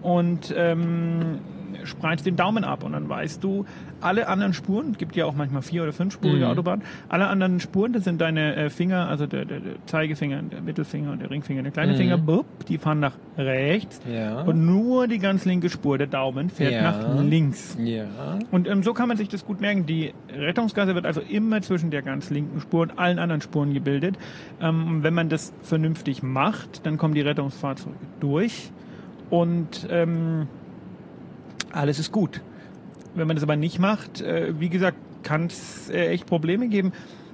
und 0.00 0.54
ähm, 0.56 1.38
spreizt 1.84 2.26
den 2.26 2.36
Daumen 2.36 2.64
ab 2.64 2.84
und 2.84 2.92
dann 2.92 3.08
weißt 3.08 3.42
du, 3.42 3.64
alle 4.00 4.28
anderen 4.28 4.52
Spuren, 4.52 4.92
gibt 4.98 5.16
ja 5.16 5.24
auch 5.24 5.34
manchmal 5.34 5.62
vier- 5.62 5.82
oder 5.82 5.92
fünfspurige 5.92 6.44
Mhm. 6.44 6.50
Autobahnen, 6.50 6.84
alle 7.08 7.26
anderen 7.28 7.60
Spuren, 7.60 7.92
das 7.92 8.04
sind 8.04 8.20
deine 8.20 8.54
äh, 8.56 8.70
Finger, 8.70 9.08
also 9.08 9.26
der, 9.26 9.44
der, 9.44 9.60
der 9.60 9.72
Zeigefinger, 9.86 10.42
der 10.42 10.60
Mittelfinger 10.60 11.12
und 11.12 11.20
der 11.22 11.30
Ringfinger, 11.30 11.62
der 11.62 11.72
kleine 11.72 11.92
Mhm. 11.92 11.96
Finger, 11.96 12.18
bupp, 12.18 12.46
die 12.68 12.78
fahren 12.78 13.00
nach 13.00 13.14
rechts 13.38 14.00
Ja. 14.10 14.42
und 14.42 14.64
nur 14.66 15.08
die 15.08 15.18
ganz 15.18 15.44
linke 15.44 15.68
Spur, 15.70 15.98
der 15.98 16.06
Daumen, 16.06 16.50
fährt 16.50 16.72
Ja. 16.72 16.82
nach 16.82 17.22
links. 17.22 17.76
ja. 17.80 18.04
Und 18.50 18.68
ähm, 18.68 18.82
so 18.82 18.92
kann 18.94 19.08
man 19.08 19.16
sich 19.16 19.28
das 19.28 19.44
gut 19.46 19.60
merken. 19.60 19.86
Die 19.86 20.12
Rettungsgasse 20.34 20.94
wird 20.94 21.06
also 21.06 21.20
immer 21.20 21.62
zwischen 21.62 21.90
der 21.90 22.02
ganz 22.02 22.30
linken 22.30 22.60
Spur 22.60 22.82
und 22.82 22.98
allen 22.98 23.18
anderen 23.18 23.40
Spuren 23.40 23.72
gebildet. 23.74 24.16
Ähm, 24.60 25.02
wenn 25.02 25.14
man 25.14 25.28
das 25.28 25.52
vernünftig 25.62 26.22
macht, 26.22 26.84
dann 26.86 26.98
kommen 26.98 27.14
die 27.14 27.20
Rettungsfahrzeuge 27.22 27.96
durch 28.20 28.70
und 29.30 29.86
ähm, 29.90 30.46
alles 31.76 31.98
ist 31.98 32.12
gut. 32.12 32.40
Wenn 33.14 33.26
man 33.26 33.36
das 33.36 33.42
aber 33.42 33.56
nicht 33.56 33.78
macht, 33.78 34.20
äh, 34.20 34.58
wie 34.58 34.68
gesagt, 34.68 34.96
kann 35.22 35.46
es 35.46 35.90
äh, 35.90 36.08
echt 36.08 36.26
Probleme 36.26 36.68
geben. 36.68 36.92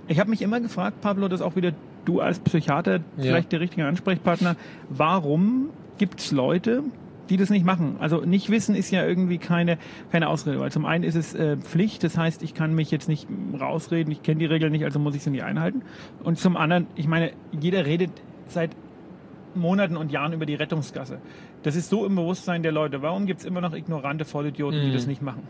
Ich 0.08 0.18
habe 0.20 0.30
mich 0.30 0.42
immer 0.42 0.60
gefragt, 0.60 1.00
Pablo, 1.00 1.28
das 1.28 1.42
auch 1.42 1.56
wieder 1.56 1.72
du 2.04 2.20
als 2.20 2.40
Psychiater, 2.40 3.00
vielleicht 3.16 3.52
der 3.52 3.60
richtige 3.60 3.86
Ansprechpartner, 3.86 4.56
warum 4.88 5.70
gibt 5.98 6.20
es 6.20 6.32
Leute, 6.32 6.82
die 7.30 7.36
das 7.36 7.50
nicht 7.50 7.64
machen. 7.64 7.96
Also 8.00 8.22
nicht 8.22 8.50
wissen 8.50 8.74
ist 8.74 8.90
ja 8.90 9.06
irgendwie 9.06 9.38
keine, 9.38 9.78
keine 10.10 10.28
Ausrede, 10.28 10.58
weil 10.58 10.72
zum 10.72 10.84
einen 10.84 11.04
ist 11.04 11.14
es 11.14 11.34
äh, 11.34 11.56
Pflicht, 11.56 12.02
das 12.02 12.18
heißt, 12.18 12.42
ich 12.42 12.54
kann 12.54 12.74
mich 12.74 12.90
jetzt 12.90 13.08
nicht 13.08 13.28
rausreden, 13.58 14.12
ich 14.12 14.22
kenne 14.22 14.40
die 14.40 14.46
Regeln 14.46 14.72
nicht, 14.72 14.84
also 14.84 14.98
muss 14.98 15.14
ich 15.14 15.22
sie 15.22 15.30
nicht 15.30 15.44
einhalten. 15.44 15.82
Und 16.24 16.38
zum 16.38 16.56
anderen, 16.56 16.86
ich 16.96 17.06
meine, 17.06 17.32
jeder 17.58 17.86
redet 17.86 18.10
seit 18.48 18.70
Monaten 19.54 19.96
und 19.96 20.10
Jahren 20.10 20.32
über 20.32 20.46
die 20.46 20.54
Rettungsgasse. 20.54 21.18
Das 21.62 21.76
ist 21.76 21.90
so 21.90 22.04
im 22.04 22.16
Bewusstsein 22.16 22.62
der 22.62 22.72
Leute. 22.72 23.02
Warum 23.02 23.26
gibt 23.26 23.40
es 23.40 23.46
immer 23.46 23.60
noch 23.60 23.74
ignorante 23.74 24.24
Vollidioten, 24.24 24.82
die 24.82 24.92
das 24.92 25.06
nicht 25.06 25.22
machen? 25.22 25.42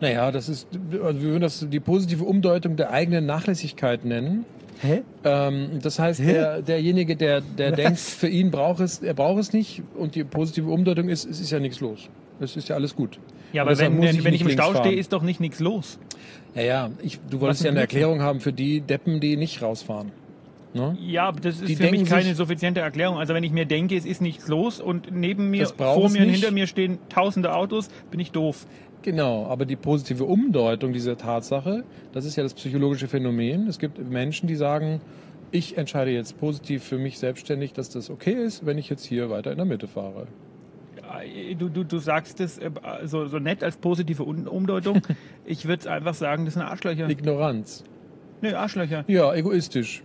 Naja, 0.00 0.30
das 0.32 0.48
ist, 0.48 0.68
also 1.02 1.20
wir 1.20 1.30
würden 1.30 1.42
das 1.42 1.66
die 1.68 1.80
positive 1.80 2.24
Umdeutung 2.24 2.76
der 2.76 2.90
eigenen 2.90 3.26
Nachlässigkeit 3.26 4.04
nennen. 4.04 4.44
Hä? 4.80 5.02
Ähm, 5.24 5.80
das 5.82 5.98
heißt, 5.98 6.20
der, 6.20 6.62
derjenige, 6.62 7.16
der, 7.16 7.40
der 7.40 7.72
denkt, 7.72 7.98
für 7.98 8.28
ihn 8.28 8.50
braucht 8.50 8.80
es, 8.80 9.00
er 9.00 9.14
braucht 9.14 9.40
es 9.40 9.52
nicht 9.52 9.82
und 9.96 10.14
die 10.14 10.24
positive 10.24 10.70
Umdeutung 10.70 11.08
ist, 11.08 11.28
es 11.28 11.40
ist 11.40 11.50
ja 11.50 11.58
nichts 11.58 11.80
los. 11.80 12.08
Es 12.40 12.56
ist 12.56 12.68
ja 12.68 12.76
alles 12.76 12.94
gut. 12.94 13.18
Ja, 13.52 13.62
aber 13.62 13.76
wenn, 13.78 13.96
muss 13.96 14.24
wenn, 14.24 14.34
ich 14.34 14.42
im 14.42 14.50
Stau 14.50 14.74
stehe, 14.74 14.94
ist 14.94 15.12
doch 15.12 15.22
nicht 15.22 15.40
nichts 15.40 15.58
los. 15.58 15.98
Ja, 16.54 16.62
ja, 16.62 16.90
ich, 17.02 17.18
du 17.28 17.40
wolltest 17.40 17.64
ja 17.64 17.70
ein 17.70 17.74
eine. 17.74 17.80
Erklärung 17.80 18.22
haben 18.22 18.40
für 18.40 18.52
die 18.52 18.80
Deppen, 18.80 19.20
die 19.20 19.36
nicht 19.36 19.62
rausfahren. 19.62 20.12
Ne? 20.74 20.96
Ja, 21.00 21.24
aber 21.28 21.40
das 21.40 21.60
ist 21.60 21.68
Die 21.68 21.76
für 21.76 21.90
mich 21.90 22.04
keine 22.04 22.34
suffiziente 22.34 22.80
Erklärung. 22.80 23.18
Also 23.18 23.32
wenn 23.34 23.42
ich 23.42 23.52
mir 23.52 23.64
denke, 23.64 23.96
es 23.96 24.04
ist 24.04 24.20
nichts 24.20 24.48
los 24.48 24.80
und 24.80 25.10
neben 25.10 25.50
mir, 25.50 25.66
vor 25.66 26.10
mir 26.10 26.22
und 26.22 26.28
hinter 26.28 26.50
mir 26.50 26.66
stehen 26.66 26.98
tausende 27.08 27.54
Autos, 27.54 27.88
bin 28.10 28.20
ich 28.20 28.32
doof. 28.32 28.66
Genau, 29.02 29.46
aber 29.46 29.64
die 29.64 29.76
positive 29.76 30.24
Umdeutung 30.24 30.92
dieser 30.92 31.16
Tatsache, 31.16 31.84
das 32.12 32.24
ist 32.24 32.36
ja 32.36 32.42
das 32.42 32.52
psychologische 32.54 33.08
Phänomen. 33.08 33.66
Es 33.66 33.78
gibt 33.78 33.98
Menschen, 34.10 34.46
die 34.46 34.56
sagen, 34.56 35.00
ich 35.52 35.78
entscheide 35.78 36.10
jetzt 36.10 36.38
positiv 36.38 36.84
für 36.84 36.98
mich 36.98 37.18
selbstständig, 37.18 37.72
dass 37.72 37.88
das 37.88 38.10
okay 38.10 38.32
ist, 38.34 38.66
wenn 38.66 38.76
ich 38.76 38.90
jetzt 38.90 39.04
hier 39.04 39.30
weiter 39.30 39.50
in 39.52 39.56
der 39.56 39.66
Mitte 39.66 39.86
fahre. 39.88 40.26
Du, 41.58 41.68
du, 41.70 41.84
du 41.84 41.98
sagst 41.98 42.38
es 42.40 42.58
äh, 42.58 42.70
so, 43.04 43.26
so 43.28 43.38
nett 43.38 43.64
als 43.64 43.78
positive 43.78 44.22
Un- 44.24 44.46
Umdeutung. 44.46 45.00
ich 45.46 45.64
würde 45.64 45.80
es 45.80 45.86
einfach 45.86 46.12
sagen, 46.14 46.44
das 46.44 46.54
sind 46.54 46.62
Arschlöcher. 46.62 47.08
Ignoranz. 47.08 47.84
Nee, 48.42 48.52
Arschlöcher. 48.52 49.04
Ja, 49.08 49.34
egoistisch. 49.34 50.02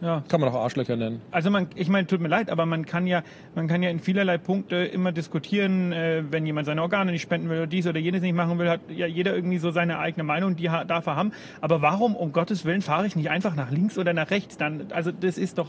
Ja. 0.00 0.22
Kann 0.28 0.40
man 0.40 0.50
auch 0.50 0.54
Arschlöcher 0.54 0.96
nennen. 0.96 1.20
Also 1.30 1.50
man, 1.50 1.66
ich 1.74 1.88
meine, 1.88 2.06
tut 2.06 2.20
mir 2.20 2.28
leid, 2.28 2.50
aber 2.50 2.66
man 2.66 2.86
kann 2.86 3.06
ja, 3.06 3.22
man 3.54 3.66
kann 3.66 3.82
ja 3.82 3.90
in 3.90 3.98
vielerlei 3.98 4.38
Punkte 4.38 4.76
immer 4.76 5.12
diskutieren, 5.12 5.92
äh, 5.92 6.22
wenn 6.30 6.46
jemand 6.46 6.66
seine 6.66 6.82
Organe 6.82 7.10
nicht 7.10 7.22
spenden 7.22 7.48
will 7.48 7.58
oder 7.58 7.66
dies 7.66 7.86
oder 7.86 7.98
jenes 7.98 8.22
nicht 8.22 8.34
machen 8.34 8.58
will, 8.58 8.68
hat 8.68 8.80
ja 8.88 9.06
jeder 9.06 9.34
irgendwie 9.34 9.58
so 9.58 9.70
seine 9.70 9.98
eigene 9.98 10.22
Meinung, 10.24 10.56
die 10.56 10.64
darf 10.86 11.06
er 11.06 11.16
haben. 11.16 11.32
Aber 11.60 11.82
warum, 11.82 12.14
um 12.14 12.32
Gottes 12.32 12.64
Willen, 12.64 12.82
fahre 12.82 13.06
ich 13.06 13.16
nicht 13.16 13.30
einfach 13.30 13.54
nach 13.56 13.70
links 13.70 13.98
oder 13.98 14.12
nach 14.12 14.30
rechts? 14.30 14.56
Dann, 14.56 14.86
also 14.92 15.10
das 15.10 15.36
ist 15.38 15.58
doch 15.58 15.68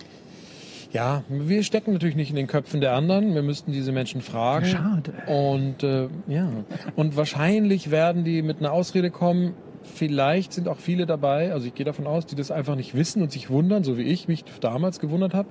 Ja, 0.92 1.24
wir 1.30 1.64
stecken 1.64 1.94
natürlich 1.94 2.16
nicht 2.16 2.30
in 2.30 2.36
den 2.36 2.48
Köpfen 2.48 2.82
der 2.82 2.94
anderen. 2.94 3.34
Wir 3.36 3.44
müssten 3.44 3.72
diese 3.72 3.92
Menschen 3.92 4.22
fragen. 4.22 4.66
Schade. 4.66 5.14
Und 5.28 5.84
äh, 5.84 6.08
ja, 6.28 6.50
und 6.96 7.16
wahrscheinlich 7.16 7.92
werden 7.92 8.24
die 8.24 8.42
mit 8.42 8.60
einer 8.60 8.72
Ausrede 8.72 9.10
kommen. 9.12 9.54
Vielleicht 9.84 10.54
sind 10.54 10.68
auch 10.68 10.78
viele 10.78 11.06
dabei, 11.06 11.54
also 11.54 11.68
ich 11.68 11.74
gehe 11.74 11.86
davon 11.86 12.08
aus, 12.08 12.26
die 12.26 12.36
das 12.36 12.52
einfach 12.52 12.76
nicht 12.76 12.96
wissen 12.96 13.22
und 13.22 13.32
sich 13.32 13.50
wundern, 13.50 13.84
so 13.84 13.98
wie 13.98 14.04
ich 14.04 14.28
mich 14.28 14.44
damals 14.62 15.00
gewundert 15.00 15.34
habe, 15.34 15.48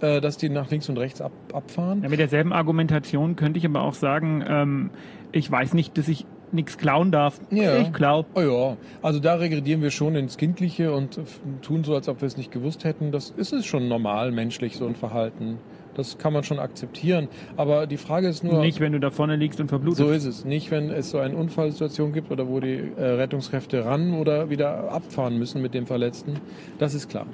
äh, 0.00 0.20
dass 0.20 0.36
die 0.36 0.48
nach 0.48 0.70
links 0.70 0.88
und 0.88 0.98
rechts 0.98 1.20
ab, 1.20 1.32
abfahren. 1.52 2.02
Ja, 2.02 2.08
mit 2.08 2.18
derselben 2.18 2.52
Argumentation 2.52 3.36
könnte 3.36 3.58
ich 3.58 3.66
aber 3.66 3.82
auch 3.82 3.94
sagen, 3.94 4.44
ähm, 4.46 4.90
ich 5.32 5.50
weiß 5.50 5.74
nicht, 5.74 5.96
dass 5.96 6.08
ich 6.08 6.26
nichts 6.52 6.76
klauen 6.76 7.10
darf. 7.10 7.40
Ja. 7.50 7.78
Ich 7.78 7.92
glaube. 7.92 8.28
Oh 8.34 8.40
ja, 8.40 8.76
also 9.00 9.20
da 9.20 9.34
regredieren 9.34 9.82
wir 9.82 9.90
schon 9.90 10.14
ins 10.14 10.36
Kindliche 10.36 10.92
und 10.92 11.18
tun 11.62 11.84
so, 11.84 11.94
als 11.94 12.08
ob 12.08 12.20
wir 12.20 12.26
es 12.26 12.36
nicht 12.36 12.52
gewusst 12.52 12.84
hätten. 12.84 13.10
Das 13.10 13.30
ist 13.30 13.52
es 13.52 13.66
schon 13.66 13.88
normal, 13.88 14.32
menschlich, 14.32 14.76
so 14.76 14.86
ein 14.86 14.94
Verhalten. 14.94 15.58
Das 15.94 16.18
kann 16.18 16.32
man 16.32 16.42
schon 16.42 16.58
akzeptieren. 16.58 17.28
Aber 17.56 17.86
die 17.86 17.96
Frage 17.96 18.28
ist 18.28 18.42
nur, 18.44 18.60
Nicht, 18.60 18.80
wenn 18.80 18.92
du 18.92 19.00
da 19.00 19.10
vorne 19.10 19.36
liegst 19.36 19.60
und 19.60 19.68
verblutest. 19.68 19.98
so 19.98 20.10
ist 20.10 20.24
es. 20.24 20.44
Nicht, 20.44 20.70
wenn 20.70 20.90
es 20.90 21.10
so 21.10 21.18
eine 21.18 21.36
Unfallsituation 21.36 22.12
gibt 22.12 22.30
oder 22.30 22.48
wo 22.48 22.60
die 22.60 22.80
äh, 22.96 23.02
Rettungskräfte 23.04 23.84
ran 23.84 24.14
oder 24.14 24.48
wieder 24.50 24.90
abfahren 24.90 25.38
müssen 25.38 25.60
mit 25.60 25.74
dem 25.74 25.86
Verletzten. 25.86 26.34
Das 26.78 26.94
ist 26.94 27.08
klar. 27.08 27.26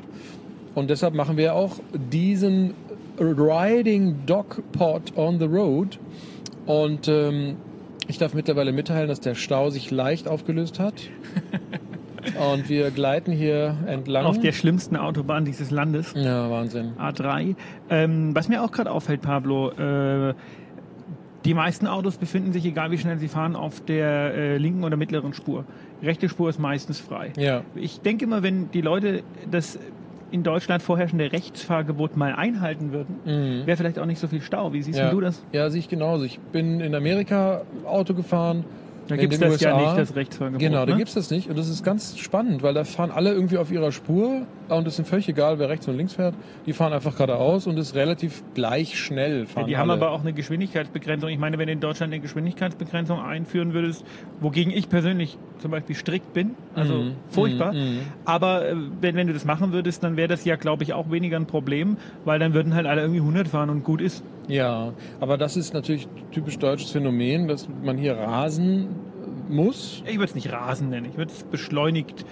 Und 0.75 0.91
deshalb 0.91 1.15
machen 1.15 1.37
wir 1.37 1.55
auch 1.55 1.77
diesen 1.93 2.75
Riding 3.19 4.27
Dog 4.27 4.63
Pod 4.73 5.17
on 5.17 5.39
the 5.39 5.47
Road. 5.47 5.99
Und 6.67 7.09
ähm, 7.09 7.57
ich 8.07 8.19
darf 8.19 8.35
mittlerweile 8.35 8.73
mitteilen, 8.73 9.09
dass 9.09 9.21
der 9.21 9.35
Stau 9.35 9.71
sich 9.71 9.91
leicht 9.91 10.29
aufgelöst 10.29 10.79
hat. 10.81 10.95
Und 12.37 12.69
wir 12.69 12.91
gleiten 12.91 13.33
hier 13.33 13.77
entlang. 13.87 14.25
Auf 14.27 14.39
der 14.41 14.53
schlimmsten 14.53 14.97
Autobahn 14.97 15.45
dieses 15.45 15.71
Landes. 15.71 16.13
ja, 16.17 16.51
Wahnsinn. 16.51 16.93
A3. 16.99 17.55
Ähm, 17.91 18.35
was 18.35 18.49
mir 18.49 18.63
auch 18.63 18.71
gerade 18.73 18.91
auffällt, 18.91 19.23
Pablo, 19.23 19.71
äh, 19.71 20.35
die 21.45 21.55
meisten 21.55 21.87
Autos 21.87 22.17
befinden 22.17 22.53
sich, 22.53 22.65
egal 22.67 22.91
wie 22.91 22.99
schnell 22.99 23.19
sie 23.19 23.29
fahren, 23.29 23.57
auf 23.57 23.81
der 23.85 24.35
äh, 24.35 24.57
linken 24.59 24.85
oder 24.85 24.97
mittleren 24.97 25.33
Spur. 25.33 25.65
Rechte 26.03 26.29
Spur 26.29 26.49
ist 26.51 26.59
meistens 26.59 27.01
frei. 27.01 27.33
Ja. 27.37 27.63
Ich 27.75 28.01
denke 28.01 28.25
immer, 28.25 28.43
wenn 28.43 28.71
die 28.73 28.81
Leute 28.81 29.23
das 29.51 29.79
in 30.31 30.43
Deutschland 30.43 30.83
vorherrschende 30.83 31.33
Rechtsfahrgebot 31.33 32.17
mal 32.17 32.35
einhalten 32.35 32.93
würden, 32.93 33.65
wäre 33.67 33.77
vielleicht 33.79 33.99
auch 33.99 34.05
nicht 34.05 34.19
so 34.19 34.29
viel 34.29 34.43
Stau. 34.43 34.75
Wie 34.75 34.83
siehst 34.83 34.99
Mhm. 34.99 35.05
Ja. 35.07 35.11
du 35.11 35.21
das? 35.23 35.43
Ja, 35.53 35.71
sehe 35.71 35.79
ich 35.81 35.89
genauso. 35.89 36.25
Ich 36.25 36.39
bin 36.39 36.81
in 36.81 36.95
Amerika 36.95 37.63
Auto 37.87 38.13
gefahren. 38.13 38.65
Da 39.09 39.17
gibt 39.17 39.33
es 39.33 39.41
das 39.41 39.61
ja 39.61 39.75
USA. 39.75 39.87
nicht, 39.87 39.99
das 39.99 40.17
Rechtsfahrgebot. 40.17 40.61
Genau, 40.61 40.85
da 40.87 40.93
ne? 40.93 40.99
gibt's 40.99 41.15
das 41.15 41.31
nicht. 41.31 41.49
Und 41.49 41.59
das 41.59 41.69
ist 41.69 41.83
ganz 41.83 42.19
spannend, 42.19 42.63
weil 42.63 42.75
da 42.75 42.85
fahren 42.85 43.11
alle 43.11 43.33
irgendwie 43.33 43.57
auf 43.57 43.71
ihrer 43.71 43.91
Spur 43.91 44.47
und 44.69 44.87
es 44.87 44.99
ist 44.99 45.09
völlig 45.09 45.29
egal, 45.29 45.59
wer 45.59 45.69
rechts 45.69 45.89
und 45.89 45.97
links 45.97 46.13
fährt. 46.13 46.35
Die 46.67 46.73
fahren 46.73 46.93
einfach 46.93 47.15
geradeaus 47.15 47.67
und 47.67 47.79
es 47.79 47.89
ist 47.89 47.95
relativ 47.95 48.43
gleich 48.55 48.99
schnell. 48.99 49.41
Ja, 49.41 49.47
Fahren 49.47 49.67
die 49.67 49.77
haben 49.77 49.91
alle. 49.91 50.01
aber 50.01 50.13
auch 50.13 50.21
eine 50.21 50.33
Geschwindigkeitsbegrenzung. 50.33 51.31
Ich 51.31 51.39
meine, 51.39 51.59
wenn 51.59 51.67
du 51.67 51.73
in 51.73 51.81
Deutschland 51.81 52.13
eine 52.13 52.21
Geschwindigkeitsbegrenzung 52.21 53.21
einführen 53.21 53.73
würdest, 53.73 54.05
wogegen 54.41 54.73
ich 54.73 54.89
persönlich 54.89 55.39
zum 55.59 55.71
Beispiel 55.71 55.97
strikt 55.97 56.33
bin, 56.35 56.55
also 56.75 56.95
Mhm, 56.95 57.13
furchtbar, 57.31 57.73
mhm, 57.73 57.79
mhm. 57.79 57.99
aber 58.25 58.69
äh, 58.69 58.77
wenn, 59.01 59.17
wenn 59.17 59.27
du 59.27 59.33
das 59.33 59.45
machen 59.45 59.73
würdest, 59.73 60.03
dann 60.05 60.17
wäre 60.17 60.29
das 60.29 60.45
ja, 60.45 60.57
glaube 60.57 60.85
ich, 60.85 60.93
auch 60.93 61.11
weniger 61.11 61.37
ein 61.37 61.47
Problem, 61.47 61.97
weil 62.25 62.39
dann 62.39 62.55
würden 62.55 62.75
halt 62.75 62.87
alle 62.87 63.01
irgendwie 63.01 63.21
100 63.21 63.49
fahren 63.49 63.71
und 63.71 63.85
gut 63.85 64.01
ist. 64.01 64.23
Ja, 64.49 64.93
aber 65.21 65.37
das 65.39 65.57
ist 65.57 65.75
natürlich 65.75 66.09
typisch 66.33 66.59
deutsches 66.59 66.91
Phänomen, 66.91 67.49
dass 67.49 67.69
man 67.83 67.99
hier 67.99 68.17
rasen 68.17 68.89
muss. 69.49 70.03
Ich 70.07 70.15
würde 70.15 70.25
es 70.27 70.35
nicht 70.35 70.51
rasen 70.53 70.89
nennen, 70.91 71.07
ich 71.11 71.17
würde 71.17 71.33
es 71.33 71.45
beschleunigt 71.45 72.25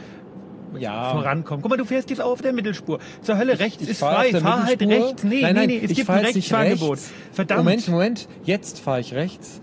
Ja. 0.78 1.12
vorankommen. 1.12 1.62
Guck 1.62 1.70
mal, 1.70 1.76
du 1.76 1.84
fährst 1.84 2.10
jetzt 2.10 2.20
auf 2.20 2.42
der 2.42 2.52
Mittelspur. 2.52 2.98
Zur 3.22 3.38
Hölle, 3.38 3.58
rechts 3.58 3.82
Ich 3.82 3.90
ist 3.90 4.00
frei, 4.00 4.30
fahr 4.32 4.64
halt 4.64 4.82
rechts. 4.82 5.24
Nee, 5.24 5.42
nein, 5.42 5.54
nein, 5.54 5.66
nee, 5.68 5.78
nee, 5.78 5.84
es 5.84 5.94
gibt 5.94 6.10
ein 6.10 6.24
Rechtsfahrgebot. 6.24 6.90
rechts. 6.92 7.12
Verdammt. 7.32 7.64
Moment, 7.64 7.88
Moment. 7.88 8.28
Jetzt 8.44 8.80
fahre 8.80 9.00
ich 9.00 9.14
rechts. 9.14 9.60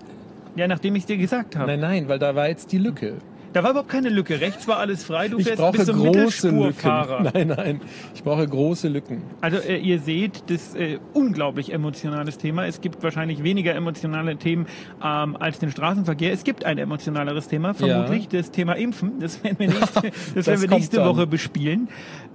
Ja, 0.55 0.67
nachdem 0.67 0.95
ich 0.95 1.05
dir 1.05 1.17
gesagt 1.17 1.55
habe. 1.55 1.67
Nein, 1.67 1.79
nein, 1.79 2.07
weil 2.07 2.19
da 2.19 2.35
war 2.35 2.47
jetzt 2.47 2.71
die 2.71 2.77
Lücke. 2.77 3.15
Da 3.53 3.63
war 3.63 3.69
überhaupt 3.71 3.89
keine 3.89 4.09
Lücke. 4.09 4.41
Rechts 4.41 4.67
war 4.67 4.77
alles 4.77 5.03
frei. 5.03 5.27
Du 5.29 5.37
Ich 5.37 5.45
fährst 5.45 5.59
brauche 5.61 5.77
bis 5.77 5.85
zum 5.85 5.97
große 5.97 6.51
Mittelspurfahrer. 6.51 7.23
Lücken. 7.23 7.31
Nein, 7.47 7.47
nein, 7.55 7.81
ich 8.15 8.23
brauche 8.23 8.47
große 8.47 8.87
Lücken. 8.87 9.21
Also 9.41 9.57
äh, 9.57 9.77
ihr 9.77 9.99
seht, 9.99 10.49
das 10.49 10.73
äh, 10.75 10.97
unglaublich 11.13 11.71
emotionales 11.71 12.37
Thema. 12.39 12.65
Es 12.65 12.81
gibt 12.81 13.03
wahrscheinlich 13.03 13.43
weniger 13.43 13.73
emotionale 13.75 14.35
Themen 14.37 14.65
ähm, 15.03 15.35
als 15.37 15.59
den 15.59 15.69
Straßenverkehr. 15.71 16.33
Es 16.33 16.43
gibt 16.43 16.65
ein 16.65 16.77
emotionaleres 16.79 17.47
Thema, 17.47 17.73
vermutlich 17.73 18.27
das 18.27 18.51
Thema 18.51 18.73
Impfen. 18.73 19.19
Das 19.19 19.43
werden 19.43 19.59
wir 19.59 19.67
nächste, 19.67 20.01
das 20.01 20.11
Das 20.35 20.47
werden 20.47 20.61
wir 20.61 20.69
nächste 20.69 20.97
dann. 20.97 21.07
Woche 21.09 21.27
bespielen. 21.27 21.89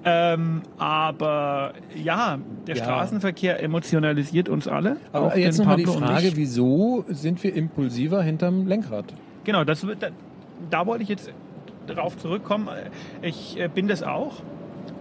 Ähm, 0.05 0.63
aber 0.79 1.73
ja, 2.01 2.39
der 2.67 2.77
Ja. 2.77 2.85
Straßenverkehr 2.85 3.61
emotionalisiert 3.63 4.49
uns 4.49 4.69
alle. 4.69 4.97
Aber 5.13 5.37
jetzt 5.37 5.59
nochmal 5.59 5.77
die 5.77 5.87
Frage, 5.87 6.33
wieso 6.37 7.05
sind 7.09 7.43
wir 7.43 7.55
impulsiver 7.55 8.23
hinterm 8.23 8.67
Lenkrad? 8.69 9.07
Genau, 9.45 9.65
das 9.65 9.87
wird, 9.87 9.99
da, 10.71 10.87
wollte 10.87 11.03
ich 11.03 11.09
jetzt 11.09 11.31
darauf 11.87 12.17
zurückkommen. 12.19 12.69
Ich 13.23 13.59
äh, 13.59 13.69
bin 13.69 13.88
das 13.88 14.03
auch 14.03 14.35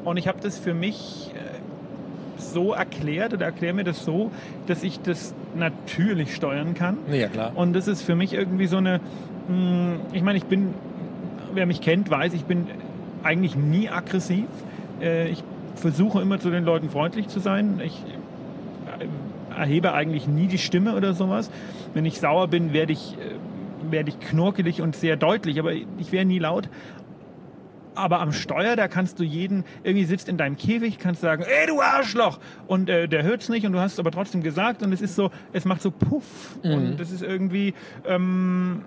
und 0.04 0.18
ich 0.18 0.28
habe 0.28 0.40
das 0.42 0.58
für 0.58 0.74
mich 0.74 1.32
äh, 1.34 2.42
so 2.42 2.74
erklärt 2.74 3.34
oder 3.34 3.46
erkläre 3.46 3.74
mir 3.74 3.84
das 3.84 4.06
so, 4.06 4.32
dass 4.68 4.84
ich 4.84 5.00
das 5.02 5.34
natürlich 5.56 6.36
steuern 6.36 6.74
kann. 6.74 6.98
Ja, 7.12 7.28
klar. 7.28 7.52
Und 7.56 7.74
das 7.74 7.88
ist 7.88 8.02
für 8.04 8.16
mich 8.16 8.34
irgendwie 8.34 8.68
so 8.68 8.78
eine, 8.78 9.00
mh, 9.48 9.96
ich 10.14 10.22
meine, 10.22 10.38
ich 10.38 10.46
bin, 10.46 10.74
wer 11.54 11.66
mich 11.66 11.82
kennt, 11.82 12.10
weiß, 12.10 12.34
ich 12.34 12.46
bin 12.46 12.68
eigentlich 13.24 13.56
nie 13.56 13.90
aggressiv. 13.90 14.46
Äh, 15.02 15.30
ich 15.30 15.44
versuche 15.76 16.22
immer 16.22 16.40
zu 16.40 16.50
den 16.50 16.64
Leuten 16.64 16.90
freundlich 16.90 17.28
zu 17.28 17.40
sein. 17.40 17.82
Ich 17.84 18.04
erhebe 19.56 19.94
eigentlich 19.94 20.28
nie 20.28 20.48
die 20.48 20.58
Stimme 20.58 20.96
oder 20.96 21.14
sowas. 21.14 21.50
Wenn 21.94 22.06
ich 22.06 22.20
sauer 22.20 22.48
bin, 22.48 22.74
werde 22.74 22.94
ich, 22.94 23.18
werde 23.90 24.10
ich 24.10 24.20
knurkelig 24.20 24.82
und 24.82 24.96
sehr 24.96 25.16
deutlich, 25.18 25.60
aber 25.60 25.74
ich 25.74 26.12
wäre 26.12 26.26
nie 26.26 26.40
laut. 26.40 26.70
Aber 27.96 28.20
am 28.20 28.32
Steuer, 28.32 28.76
da 28.76 28.88
kannst 28.88 29.20
du 29.20 29.24
jeden, 29.24 29.64
irgendwie 29.84 30.06
sitzt 30.06 30.30
in 30.30 30.38
deinem 30.38 30.56
Käfig, 30.56 31.00
kannst 31.00 31.22
sagen, 31.22 31.44
ey 31.44 31.66
du 31.68 31.82
Arschloch! 31.82 32.40
Und 32.68 32.90
äh, 32.90 33.08
der 33.08 33.24
hört's 33.24 33.50
nicht 33.50 33.66
und 33.66 33.72
du 33.72 33.80
hast 33.80 33.94
es 33.94 34.00
aber 34.00 34.12
trotzdem 34.12 34.44
gesagt 34.44 34.84
und 34.84 34.94
es 34.94 35.02
ist 35.02 35.16
so, 35.16 35.32
es 35.52 35.66
macht 35.66 35.82
so 35.82 35.90
Puff. 35.90 36.58
Und 36.64 37.00
das 37.00 37.12
ist 37.12 37.24
irgendwie, 37.24 37.74
ähm, 38.06 38.84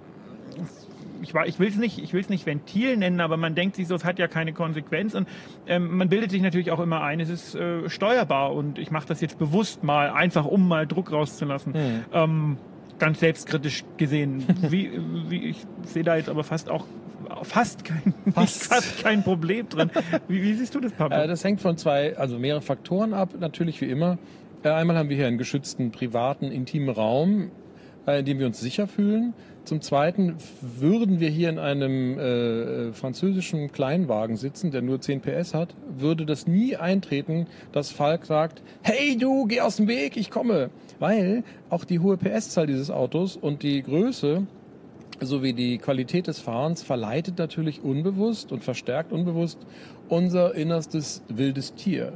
ich, 1.22 1.34
war- 1.34 1.46
ich 1.48 1.58
will 1.58 1.68
es 1.68 1.76
nicht, 1.76 1.98
ich 1.98 2.12
will's 2.12 2.28
nicht 2.28 2.46
Ventil 2.46 2.96
nennen, 2.96 3.20
aber 3.20 3.36
man 3.36 3.56
denkt 3.56 3.74
sich 3.76 3.88
so, 3.88 3.96
es 3.96 4.04
hat 4.04 4.20
ja 4.20 4.28
keine 4.28 4.52
Konsequenz 4.52 5.14
und 5.16 5.26
ähm, 5.66 5.96
man 5.98 6.08
bildet 6.08 6.30
sich 6.30 6.40
natürlich 6.40 6.70
auch 6.70 6.80
immer 6.80 7.02
ein, 7.02 7.18
es 7.18 7.30
ist 7.30 7.56
äh, 7.56 7.90
steuerbar 7.90 8.52
und 8.54 8.78
ich 8.78 8.92
mache 8.92 9.08
das 9.08 9.20
jetzt 9.20 9.38
bewusst 9.40 9.82
mal, 9.82 10.10
einfach 10.10 10.44
um 10.46 10.68
mal 10.68 10.86
Druck 10.86 11.10
rauszulassen. 11.10 11.74
Ähm, 12.12 12.58
ganz 13.00 13.18
selbstkritisch 13.18 13.84
gesehen. 13.96 14.44
Wie, 14.68 14.92
wie 15.28 15.46
ich 15.46 15.66
sehe 15.84 16.04
da 16.04 16.14
jetzt 16.14 16.28
aber 16.28 16.44
fast 16.44 16.70
auch 16.70 16.86
fast 17.42 17.84
kein, 17.84 18.14
Fast. 18.34 18.64
fast 18.64 19.02
kein 19.02 19.24
Problem 19.24 19.68
drin. 19.68 19.90
Wie, 20.28 20.42
wie 20.42 20.54
siehst 20.54 20.74
du 20.74 20.80
das, 20.80 20.92
Pablo? 20.92 21.18
Äh, 21.18 21.26
das 21.26 21.42
hängt 21.42 21.60
von 21.60 21.76
zwei, 21.76 22.16
also 22.16 22.38
mehrere 22.38 22.62
Faktoren 22.62 23.14
ab, 23.14 23.34
natürlich 23.38 23.80
wie 23.80 23.86
immer. 23.86 24.18
Äh, 24.62 24.70
einmal 24.70 24.96
haben 24.96 25.08
wir 25.08 25.16
hier 25.16 25.26
einen 25.26 25.38
geschützten, 25.38 25.90
privaten, 25.90 26.46
intimen 26.46 26.90
Raum, 26.90 27.50
äh, 28.06 28.20
in 28.20 28.24
dem 28.24 28.38
wir 28.38 28.46
uns 28.46 28.60
sicher 28.60 28.86
fühlen. 28.86 29.34
Zum 29.64 29.80
Zweiten 29.82 30.36
würden 30.60 31.20
wir 31.20 31.28
hier 31.28 31.48
in 31.48 31.58
einem 31.58 32.18
äh, 32.18 32.92
französischen 32.92 33.70
Kleinwagen 33.70 34.36
sitzen, 34.36 34.70
der 34.70 34.82
nur 34.82 35.00
10 35.00 35.20
PS 35.20 35.54
hat, 35.54 35.74
würde 35.96 36.26
das 36.26 36.46
nie 36.46 36.76
eintreten, 36.76 37.46
dass 37.72 37.90
Falk 37.90 38.26
sagt, 38.26 38.62
hey 38.82 39.16
du, 39.16 39.46
geh 39.46 39.60
aus 39.60 39.76
dem 39.76 39.86
Weg, 39.86 40.16
ich 40.16 40.30
komme. 40.30 40.70
Weil 40.98 41.44
auch 41.68 41.84
die 41.84 42.00
hohe 42.00 42.16
PS-Zahl 42.16 42.66
dieses 42.66 42.90
Autos 42.90 43.36
und 43.36 43.62
die 43.62 43.82
Größe 43.82 44.46
sowie 45.20 45.52
die 45.52 45.78
Qualität 45.78 46.26
des 46.26 46.38
Fahrens 46.38 46.82
verleitet 46.82 47.38
natürlich 47.38 47.82
unbewusst 47.82 48.52
und 48.52 48.64
verstärkt 48.64 49.12
unbewusst 49.12 49.58
unser 50.08 50.54
innerstes 50.54 51.22
wildes 51.28 51.74
Tier. 51.74 52.12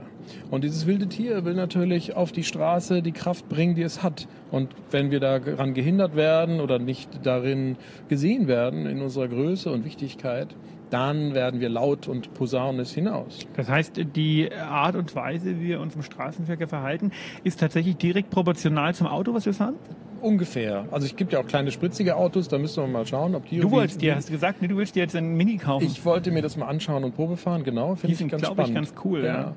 Und 0.50 0.64
dieses 0.64 0.86
wilde 0.86 1.06
Tier 1.06 1.44
will 1.44 1.54
natürlich 1.54 2.14
auf 2.14 2.32
die 2.32 2.44
Straße 2.44 3.02
die 3.02 3.12
Kraft 3.12 3.48
bringen, 3.48 3.74
die 3.74 3.82
es 3.82 4.02
hat. 4.02 4.26
Und 4.50 4.70
wenn 4.90 5.10
wir 5.10 5.20
daran 5.20 5.74
gehindert 5.74 6.16
werden 6.16 6.60
oder 6.60 6.78
nicht 6.78 7.08
darin 7.24 7.76
gesehen 8.08 8.48
werden 8.48 8.86
in 8.86 9.00
unserer 9.00 9.28
Größe 9.28 9.70
und 9.70 9.84
Wichtigkeit, 9.84 10.48
dann 10.90 11.34
werden 11.34 11.60
wir 11.60 11.68
laut 11.68 12.08
und 12.08 12.34
posaunen 12.34 12.80
es 12.80 12.92
hinaus. 12.92 13.40
Das 13.56 13.68
heißt, 13.68 14.00
die 14.14 14.52
Art 14.52 14.96
und 14.96 15.14
Weise, 15.16 15.60
wie 15.60 15.68
wir 15.68 15.80
uns 15.80 15.94
im 15.96 16.02
Straßenverkehr 16.02 16.68
verhalten, 16.68 17.10
ist 17.42 17.60
tatsächlich 17.60 17.96
direkt 17.96 18.30
proportional 18.30 18.94
zum 18.94 19.06
Auto, 19.06 19.34
was 19.34 19.46
wir 19.46 19.54
fahren? 19.54 19.74
Ungefähr. 20.24 20.86
Also 20.90 21.06
es 21.06 21.16
gibt 21.16 21.34
ja 21.34 21.40
auch 21.40 21.46
kleine 21.46 21.70
spritzige 21.70 22.16
Autos, 22.16 22.48
da 22.48 22.56
müssen 22.56 22.82
wir 22.82 22.88
mal 22.88 23.06
schauen, 23.06 23.34
ob 23.34 23.46
die... 23.46 23.60
Du 23.60 23.70
wolltest 23.70 24.00
dir, 24.00 24.16
hast 24.16 24.28
du 24.28 24.32
gesagt, 24.32 24.62
nee, 24.62 24.68
du 24.68 24.76
willst 24.78 24.94
dir 24.96 25.00
jetzt 25.00 25.14
einen 25.14 25.36
Mini 25.36 25.58
kaufen. 25.58 25.84
Ich 25.84 26.02
wollte 26.04 26.30
mir 26.30 26.40
das 26.40 26.56
mal 26.56 26.66
anschauen 26.66 27.04
und 27.04 27.14
Probe 27.14 27.36
fahren, 27.36 27.62
genau. 27.62 27.94
Finde 27.94 28.06
Die 28.06 28.12
ich 28.12 28.18
sind, 28.18 28.30
ganz 28.30 28.42
glaube 28.42 28.62
ich, 28.62 28.68
spannend. 28.68 28.88
ganz 28.88 29.04
cool, 29.04 29.24
ja. 29.24 29.52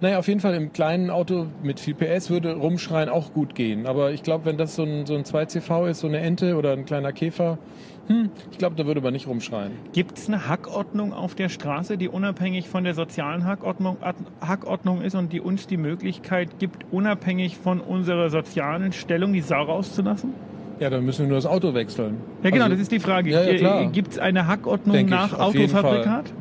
Naja, 0.00 0.18
auf 0.20 0.28
jeden 0.28 0.38
Fall 0.38 0.54
im 0.54 0.72
kleinen 0.72 1.10
Auto 1.10 1.46
mit 1.64 1.80
viel 1.80 1.94
PS 1.94 2.30
würde 2.30 2.54
rumschreien 2.54 3.08
auch 3.08 3.32
gut 3.32 3.56
gehen. 3.56 3.86
Aber 3.86 4.12
ich 4.12 4.22
glaube, 4.22 4.44
wenn 4.44 4.56
das 4.56 4.76
so 4.76 4.84
ein, 4.84 5.06
so 5.06 5.14
ein 5.16 5.24
2CV 5.24 5.88
ist, 5.88 6.00
so 6.00 6.06
eine 6.06 6.20
Ente 6.20 6.56
oder 6.56 6.72
ein 6.72 6.84
kleiner 6.84 7.12
Käfer, 7.12 7.58
hm, 8.08 8.30
ich 8.50 8.58
glaube, 8.58 8.76
da 8.76 8.86
würde 8.86 9.00
man 9.00 9.12
nicht 9.12 9.26
rumschreien. 9.26 9.72
Gibt 9.92 10.18
es 10.18 10.28
eine 10.28 10.48
Hackordnung 10.48 11.12
auf 11.12 11.34
der 11.34 11.48
Straße, 11.48 11.96
die 11.96 12.08
unabhängig 12.08 12.68
von 12.68 12.84
der 12.84 12.94
sozialen 12.94 13.46
Hackordnung, 13.46 13.96
Hackordnung 14.40 15.02
ist 15.02 15.14
und 15.14 15.32
die 15.32 15.40
uns 15.40 15.66
die 15.66 15.76
Möglichkeit 15.76 16.58
gibt, 16.58 16.84
unabhängig 16.90 17.56
von 17.56 17.80
unserer 17.80 18.30
sozialen 18.30 18.92
Stellung 18.92 19.32
die 19.32 19.40
Sau 19.40 19.62
rauszulassen? 19.62 20.34
Ja, 20.80 20.90
dann 20.90 21.04
müssen 21.04 21.20
wir 21.20 21.28
nur 21.28 21.36
das 21.36 21.46
Auto 21.46 21.74
wechseln. 21.74 22.16
Ja, 22.42 22.50
genau, 22.50 22.64
Also, 22.64 22.74
das 22.74 22.82
ist 22.82 22.92
die 22.92 22.98
Frage. 22.98 23.30
Ja, 23.30 23.42
ja, 23.42 23.54
klar. 23.54 23.86
Gibt 23.86 24.12
es 24.12 24.18
eine 24.18 24.48
Hackordnung 24.48 24.96
ich, 24.96 25.06
nach 25.06 25.30
jeden 25.52 25.70
Autofabrikat? 25.76 26.32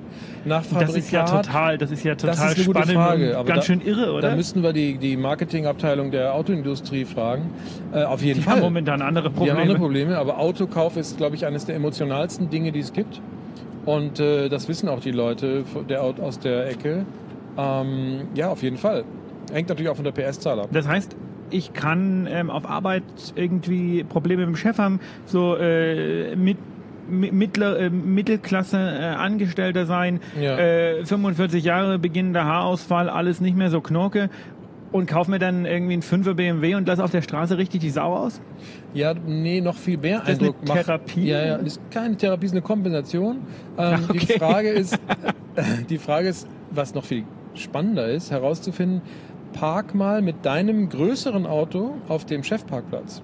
Nach 0.46 0.64
Das 0.66 0.96
ist 0.96 1.12
ja 1.12 1.26
Fabrikat, 1.26 1.46
total, 1.46 1.78
das 1.78 1.92
ist 1.92 2.04
ja 2.04 2.16
total 2.16 2.30
Das 2.36 2.40
ist 2.40 2.58
eine 2.58 2.66
gute 2.66 2.80
spannend 2.80 2.96
Frage, 2.96 3.38
aber 3.38 3.48
ganz 3.48 3.60
da- 3.60 3.66
schön 3.66 3.82
irre, 3.82 4.12
oder? 4.14 4.30
Da 4.30 4.36
müssten 4.36 4.64
wir 4.64 4.74
die, 4.74 4.98
die 4.98 5.18
Marketingabteilung 5.18 6.12
der 6.12 6.34
Autoindustrie 6.34 7.06
fragen. 7.06 7.50
Äh, 7.94 8.04
auf 8.04 8.22
jeden 8.24 8.40
die 8.40 8.44
Fall. 8.44 8.56
haben 8.56 8.62
momentan 8.62 9.02
andere 9.02 9.30
Die 9.30 9.36
Probleme. 9.36 9.54
haben 9.58 9.62
andere 9.62 9.78
Probleme, 9.80 10.18
aber 10.18 10.40
Autokauf 10.40 10.98
ist, 10.98 11.18
glaube 11.18 11.36
ich, 11.36 11.46
eines 11.46 11.66
der 11.66 11.76
emotionalsten 11.76 12.50
Dinge, 12.50 12.72
die 12.72 12.80
es 12.80 12.92
gibt. 12.94 13.22
Und 13.86 14.20
äh, 14.20 14.50
das 14.50 14.68
wissen 14.68 14.90
auch 14.90 15.00
die 15.00 15.12
Leute 15.12 15.64
der, 15.90 16.02
aus 16.04 16.40
der 16.40 16.70
Ecke. 16.70 17.06
Ähm, 17.58 18.22
ja, 18.36 18.50
auf 18.50 18.64
jeden 18.64 18.78
Fall. 18.78 19.04
Hängt 19.52 19.70
natürlich 19.70 19.90
auch 19.90 19.96
von 19.96 20.06
der 20.06 20.12
PS-Zahl 20.12 20.60
ab. 20.60 20.70
Das 20.72 20.88
heißt, 20.88 21.16
ich 21.50 21.74
kann 21.74 22.28
ähm, 22.32 22.50
auf 22.50 22.70
Arbeit 22.70 23.04
irgendwie 23.36 24.04
Probleme 24.06 24.46
mit 24.46 24.56
dem 24.56 24.58
Chef 24.58 24.78
haben, 24.78 25.00
so 25.26 25.56
äh, 25.58 26.36
mit 26.36 26.58
mi- 26.58 26.58
Mittler, 27.12 27.80
äh, 27.80 27.90
Mittelklasse 27.90 28.78
äh, 28.78 29.04
Angestellter 29.16 29.86
sein, 29.86 30.20
Ja. 30.40 30.58
äh, 30.58 31.06
45 31.06 31.64
Jahre 31.64 32.00
beginnender 32.00 32.46
Haarausfall, 32.46 33.10
alles 33.10 33.42
nicht 33.42 33.56
mehr 33.58 33.70
so 33.70 33.82
knorke 33.82 34.30
und 34.92 35.06
kauf 35.08 35.28
mir 35.28 35.40
dann 35.40 35.66
irgendwie 35.66 35.94
einen 35.94 36.02
5er 36.02 36.34
BMW 36.34 36.76
und 36.76 36.88
lass 36.88 37.00
auf 37.00 37.12
der 37.12 37.22
Straße 37.22 37.58
richtig 37.58 37.80
die 37.82 37.90
Sau 37.90 38.14
aus? 38.16 38.42
Ja, 38.94 39.14
nee, 39.14 39.62
noch 39.62 39.76
viel 39.76 39.98
mehr 39.98 40.20
Das 40.20 40.30
ist 40.30 40.40
eine 40.40 40.50
Eindruck 40.50 40.68
macht. 40.68 40.86
Therapie? 40.86 41.28
Ja, 41.28 41.46
ja, 41.46 41.58
das 41.58 41.68
ist 41.78 41.92
keine 41.92 42.18
Therapie, 42.18 42.46
ist 42.48 42.52
eine 42.52 42.62
Kompensation. 42.62 43.38
Ähm, 43.78 44.00
Okay. 44.10 44.18
Die 44.20 44.34
Frage 44.40 44.70
ist, 44.72 45.00
die 45.90 45.98
Frage 45.98 46.28
ist, 46.28 46.48
was 46.72 46.94
noch 46.94 47.06
viel 47.06 47.24
spannender 47.54 48.08
ist, 48.08 48.32
herauszufinden, 48.32 49.02
park 49.54 49.94
mal 49.96 50.22
mit 50.22 50.46
deinem 50.46 50.88
größeren 50.90 51.46
Auto 51.46 51.96
auf 52.08 52.26
dem 52.26 52.44
Chefparkplatz. 52.44 53.22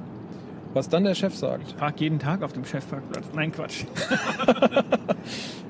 Was 0.73 0.89
dann 0.89 1.03
der 1.03 1.15
Chef 1.15 1.35
sagt. 1.35 1.77
Park 1.77 1.99
jeden 2.01 2.19
Tag 2.19 2.43
auf 2.43 2.53
dem 2.53 2.65
Chefparkplatz. 2.65 3.25
Nein, 3.33 3.51
Quatsch. 3.51 3.85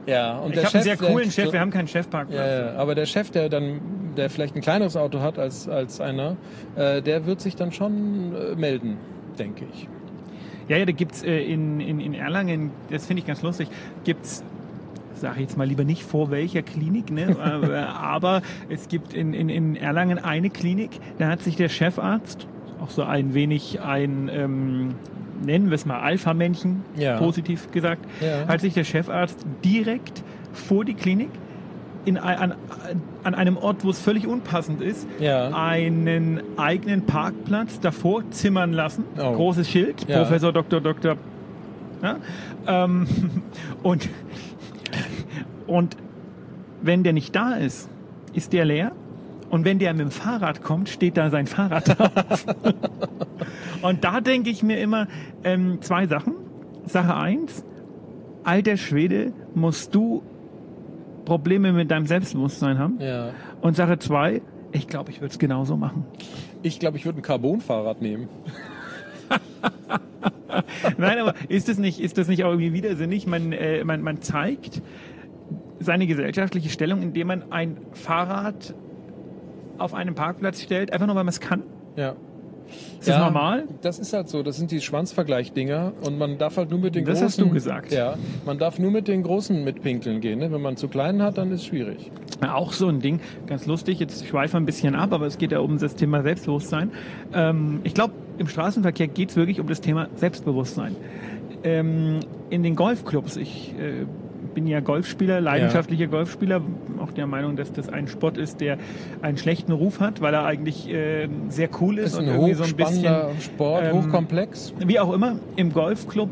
Ja, 0.08 0.38
und 0.38 0.56
ich 0.56 0.64
habe 0.64 0.74
einen 0.74 0.84
sehr 0.84 0.96
coolen 0.96 1.30
Chef, 1.30 1.52
wir 1.52 1.60
haben 1.60 1.70
keinen 1.70 1.90
Chefparkplatz. 1.90 2.40
Ja, 2.40 2.72
ja, 2.72 2.76
aber 2.78 2.96
der 2.96 3.06
Chef, 3.06 3.30
der 3.30 3.50
dann, 3.50 3.82
der 4.16 4.30
vielleicht 4.30 4.56
ein 4.56 4.62
kleineres 4.62 4.96
Auto 4.96 5.20
hat 5.20 5.38
als, 5.38 5.68
als 5.68 6.00
einer, 6.00 6.38
äh, 6.78 7.02
der 7.02 7.26
wird 7.26 7.42
sich 7.42 7.58
dann 7.58 7.74
schon 7.74 8.34
äh, 8.34 8.56
melden, 8.56 8.98
denke 9.38 9.66
ich. 9.74 9.90
Ja, 10.70 10.78
ja, 10.78 10.86
da 10.86 10.94
gibt's 10.94 11.24
äh, 11.24 11.38
in, 11.40 11.82
in, 11.82 12.00
in 12.00 12.14
Erlangen, 12.14 12.72
das 12.90 13.06
finde 13.06 13.20
ich 13.20 13.28
ganz 13.28 13.42
lustig, 13.42 13.68
gibt's 14.06 14.44
sage 15.14 15.42
jetzt 15.42 15.58
mal 15.58 15.68
lieber 15.68 15.84
nicht 15.84 16.04
vor 16.04 16.30
welcher 16.32 16.62
Klinik, 16.62 17.12
ne? 17.12 17.36
aber 18.00 18.44
es 18.70 18.88
gibt 18.88 19.14
in, 19.14 19.34
in, 19.34 19.50
in 19.50 19.76
Erlangen 19.76 20.20
eine 20.20 20.50
Klinik, 20.50 20.92
da 21.18 21.28
hat 21.28 21.42
sich 21.42 21.56
der 21.56 21.70
Chefarzt, 21.70 22.48
auch 22.82 22.90
so 22.90 23.04
ein 23.04 23.34
wenig 23.34 23.82
ein, 23.82 24.30
ähm, 24.34 24.96
nennen 25.44 25.68
wir 25.70 25.76
es 25.76 25.86
mal 25.86 26.00
Alpha-Männchen, 26.00 26.84
Ja. 26.98 27.18
positiv 27.18 27.72
gesagt, 27.72 28.06
Ja. 28.22 28.48
hat 28.48 28.62
sich 28.62 28.74
der 28.74 28.84
Chefarzt 28.84 29.40
direkt 29.64 30.24
vor 30.54 30.84
die 30.86 30.94
Klinik 30.94 31.30
in, 32.06 32.18
an, 32.18 32.54
an 33.24 33.36
einem 33.36 33.58
Ort, 33.58 33.84
wo 33.84 33.90
es 33.90 34.00
völlig 34.00 34.26
unpassend 34.28 34.82
ist, 34.82 35.08
Ja. 35.20 35.50
einen 35.54 36.40
eigenen 36.58 37.06
Parkplatz 37.06 37.80
davor 37.80 38.24
zimmern 38.32 38.72
lassen. 38.74 39.04
Oh. 39.18 39.34
Großes 39.34 39.70
Schild, 39.70 40.08
Ja. 40.08 40.20
Professor 40.20 40.54
Dr. 40.54 40.80
Dr. 40.82 41.18
Ja? 42.02 42.16
Ähm, 42.68 43.08
und, 43.84 44.10
und 45.68 45.98
wenn 46.82 47.04
der 47.04 47.14
nicht 47.14 47.36
da 47.36 47.54
ist, 47.56 47.90
ist 48.34 48.54
der 48.54 48.66
leer. 48.66 48.92
Und 49.50 49.66
wenn 49.66 49.80
der 49.80 49.94
mit 49.94 50.02
dem 50.02 50.12
Fahrrad 50.12 50.62
kommt, 50.62 50.90
steht 50.90 51.18
da 51.18 51.30
sein 51.30 51.48
Fahrrad 51.48 51.88
drauf. 52.00 52.46
und 53.82 54.04
da 54.04 54.22
denke 54.22 54.50
ich 54.50 54.64
mir 54.64 54.80
immer 54.80 55.08
ähm, 55.44 55.82
zwei 55.82 56.08
Sachen. 56.08 56.34
Sache 56.86 57.16
eins, 57.16 57.64
alter 58.44 58.78
Schwede, 58.78 59.34
musst 59.54 59.94
du 59.94 60.24
Probleme 61.26 61.74
mit 61.74 61.92
deinem 61.92 62.06
Selbstbewusstsein 62.06 62.80
haben. 62.80 63.00
Ja. 63.00 63.32
Und 63.62 63.76
Sache 63.76 64.00
zwei, 64.00 64.42
ich 64.72 64.88
glaube, 64.88 65.12
ich 65.12 65.20
würde 65.20 65.32
es 65.32 65.40
genauso 65.40 65.76
machen. 65.76 66.06
Ich 66.64 66.80
glaube, 66.80 66.98
ich 66.98 67.06
würde 67.06 67.20
ein 67.20 67.22
Carbon-Fahrrad 67.22 68.02
nehmen. 68.02 68.30
Nein, 70.98 71.20
aber 71.20 71.34
ist 71.50 71.68
das 71.68 71.78
nicht, 71.78 72.00
ist 72.00 72.18
das 72.18 72.28
nicht 72.28 72.44
auch 72.44 72.52
irgendwie 72.52 72.74
widersinnig? 72.74 73.28
Man, 73.28 73.52
äh, 73.52 73.84
man, 73.84 74.02
man 74.02 74.22
zeigt 74.22 74.82
seine 75.80 76.08
gesellschaftliche 76.08 76.70
Stellung, 76.70 77.02
indem 77.02 77.28
man 77.28 77.52
ein 77.52 77.78
Fahrrad 77.92 78.74
auf 79.80 79.94
einen 79.94 80.16
Parkplatz 80.16 80.62
stellt, 80.62 80.92
einfach 80.94 81.08
nur 81.08 81.16
weil 81.16 81.24
man 81.24 81.30
es 81.30 81.40
kann. 81.40 81.64
Ja. 81.96 82.16
Ist 83.00 83.08
das 83.08 83.18
normal? 83.18 83.64
Das 83.82 83.98
ist 83.98 84.12
halt 84.12 84.28
so. 84.28 84.44
Das 84.44 84.58
sind 84.58 84.72
die 84.72 84.82
Schwanzvergleich-Dinger 84.82 85.94
und 86.06 86.18
man 86.18 86.38
darf 86.38 86.58
halt 86.58 86.70
nur 86.70 86.80
mit 86.80 86.96
den 86.96 87.06
Das 87.06 87.20
großen. 87.22 87.28
hast 87.28 87.40
du 87.40 87.50
gesagt. 87.50 87.94
Ja. 87.94 88.16
Man 88.46 88.58
darf 88.58 88.78
nur 88.78 88.92
mit 88.92 89.08
den 89.08 89.24
großen 89.24 89.64
mitpinkeln 89.64 90.20
gehen. 90.20 90.40
Ne? 90.40 90.52
Wenn 90.52 90.62
man 90.62 90.76
zu 90.76 90.90
kleinen 90.90 91.22
hat, 91.22 91.38
dann 91.38 91.52
ist 91.52 91.62
es 91.62 91.66
schwierig. 91.68 92.12
Auch 92.42 92.74
so 92.74 92.88
ein 92.90 93.00
Ding, 93.00 93.22
ganz 93.48 93.66
lustig, 93.68 94.00
jetzt 94.00 94.26
schweife 94.28 94.58
ein 94.58 94.66
bisschen 94.66 94.96
ab, 94.96 95.14
aber 95.14 95.26
es 95.26 95.38
geht 95.38 95.54
ja 95.54 95.60
um 95.60 95.80
das 95.80 95.96
Thema 95.96 96.22
Selbstbewusstsein. 96.24 96.92
Ähm, 97.34 97.80
ich 97.84 97.94
glaube, 97.94 98.14
im 98.38 98.48
Straßenverkehr 98.48 99.08
geht 99.08 99.30
es 99.30 99.36
wirklich 99.38 99.60
um 99.60 99.68
das 99.68 99.80
Thema 99.82 100.10
Selbstbewusstsein. 100.16 100.96
Ähm, 101.64 102.20
in 102.50 102.64
den 102.64 102.76
Golfclubs, 102.76 103.38
ich 103.38 103.74
äh, 103.80 104.06
bin 104.58 104.66
ja 104.66 104.80
Golfspieler, 104.80 105.40
leidenschaftlicher 105.40 106.08
Golfspieler, 106.08 106.62
auch 107.00 107.12
der 107.12 107.28
Meinung, 107.28 107.56
dass 107.58 107.72
das 107.72 107.90
ein 107.90 108.08
Sport 108.08 108.40
ist, 108.40 108.60
der 108.60 108.80
einen 109.22 109.38
schlechten 109.38 109.72
Ruf 109.72 110.00
hat, 110.00 110.20
weil 110.20 110.34
er 110.34 110.46
eigentlich 110.46 110.90
äh, 110.92 111.28
sehr 111.50 111.70
cool 111.80 112.00
ist, 112.00 112.14
Ist 112.14 112.18
und 112.18 112.26
irgendwie 112.26 112.56
so 112.56 112.64
ein 112.64 112.76
bisschen 112.76 113.06
Sport, 113.40 113.84
ähm, 113.86 113.94
hochkomplex. 113.94 114.74
wie 114.84 115.00
auch 115.00 115.14
immer, 115.14 115.36
im 115.58 115.72
Golfclub 115.74 116.30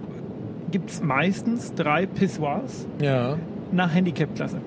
gibt 0.71 0.89
es 0.89 1.03
meistens 1.03 1.75
drei 1.75 2.07
Pissoirs 2.07 2.87
Ja. 2.99 3.37
nach 3.71 3.93
Handicap-Klasse. 3.93 4.57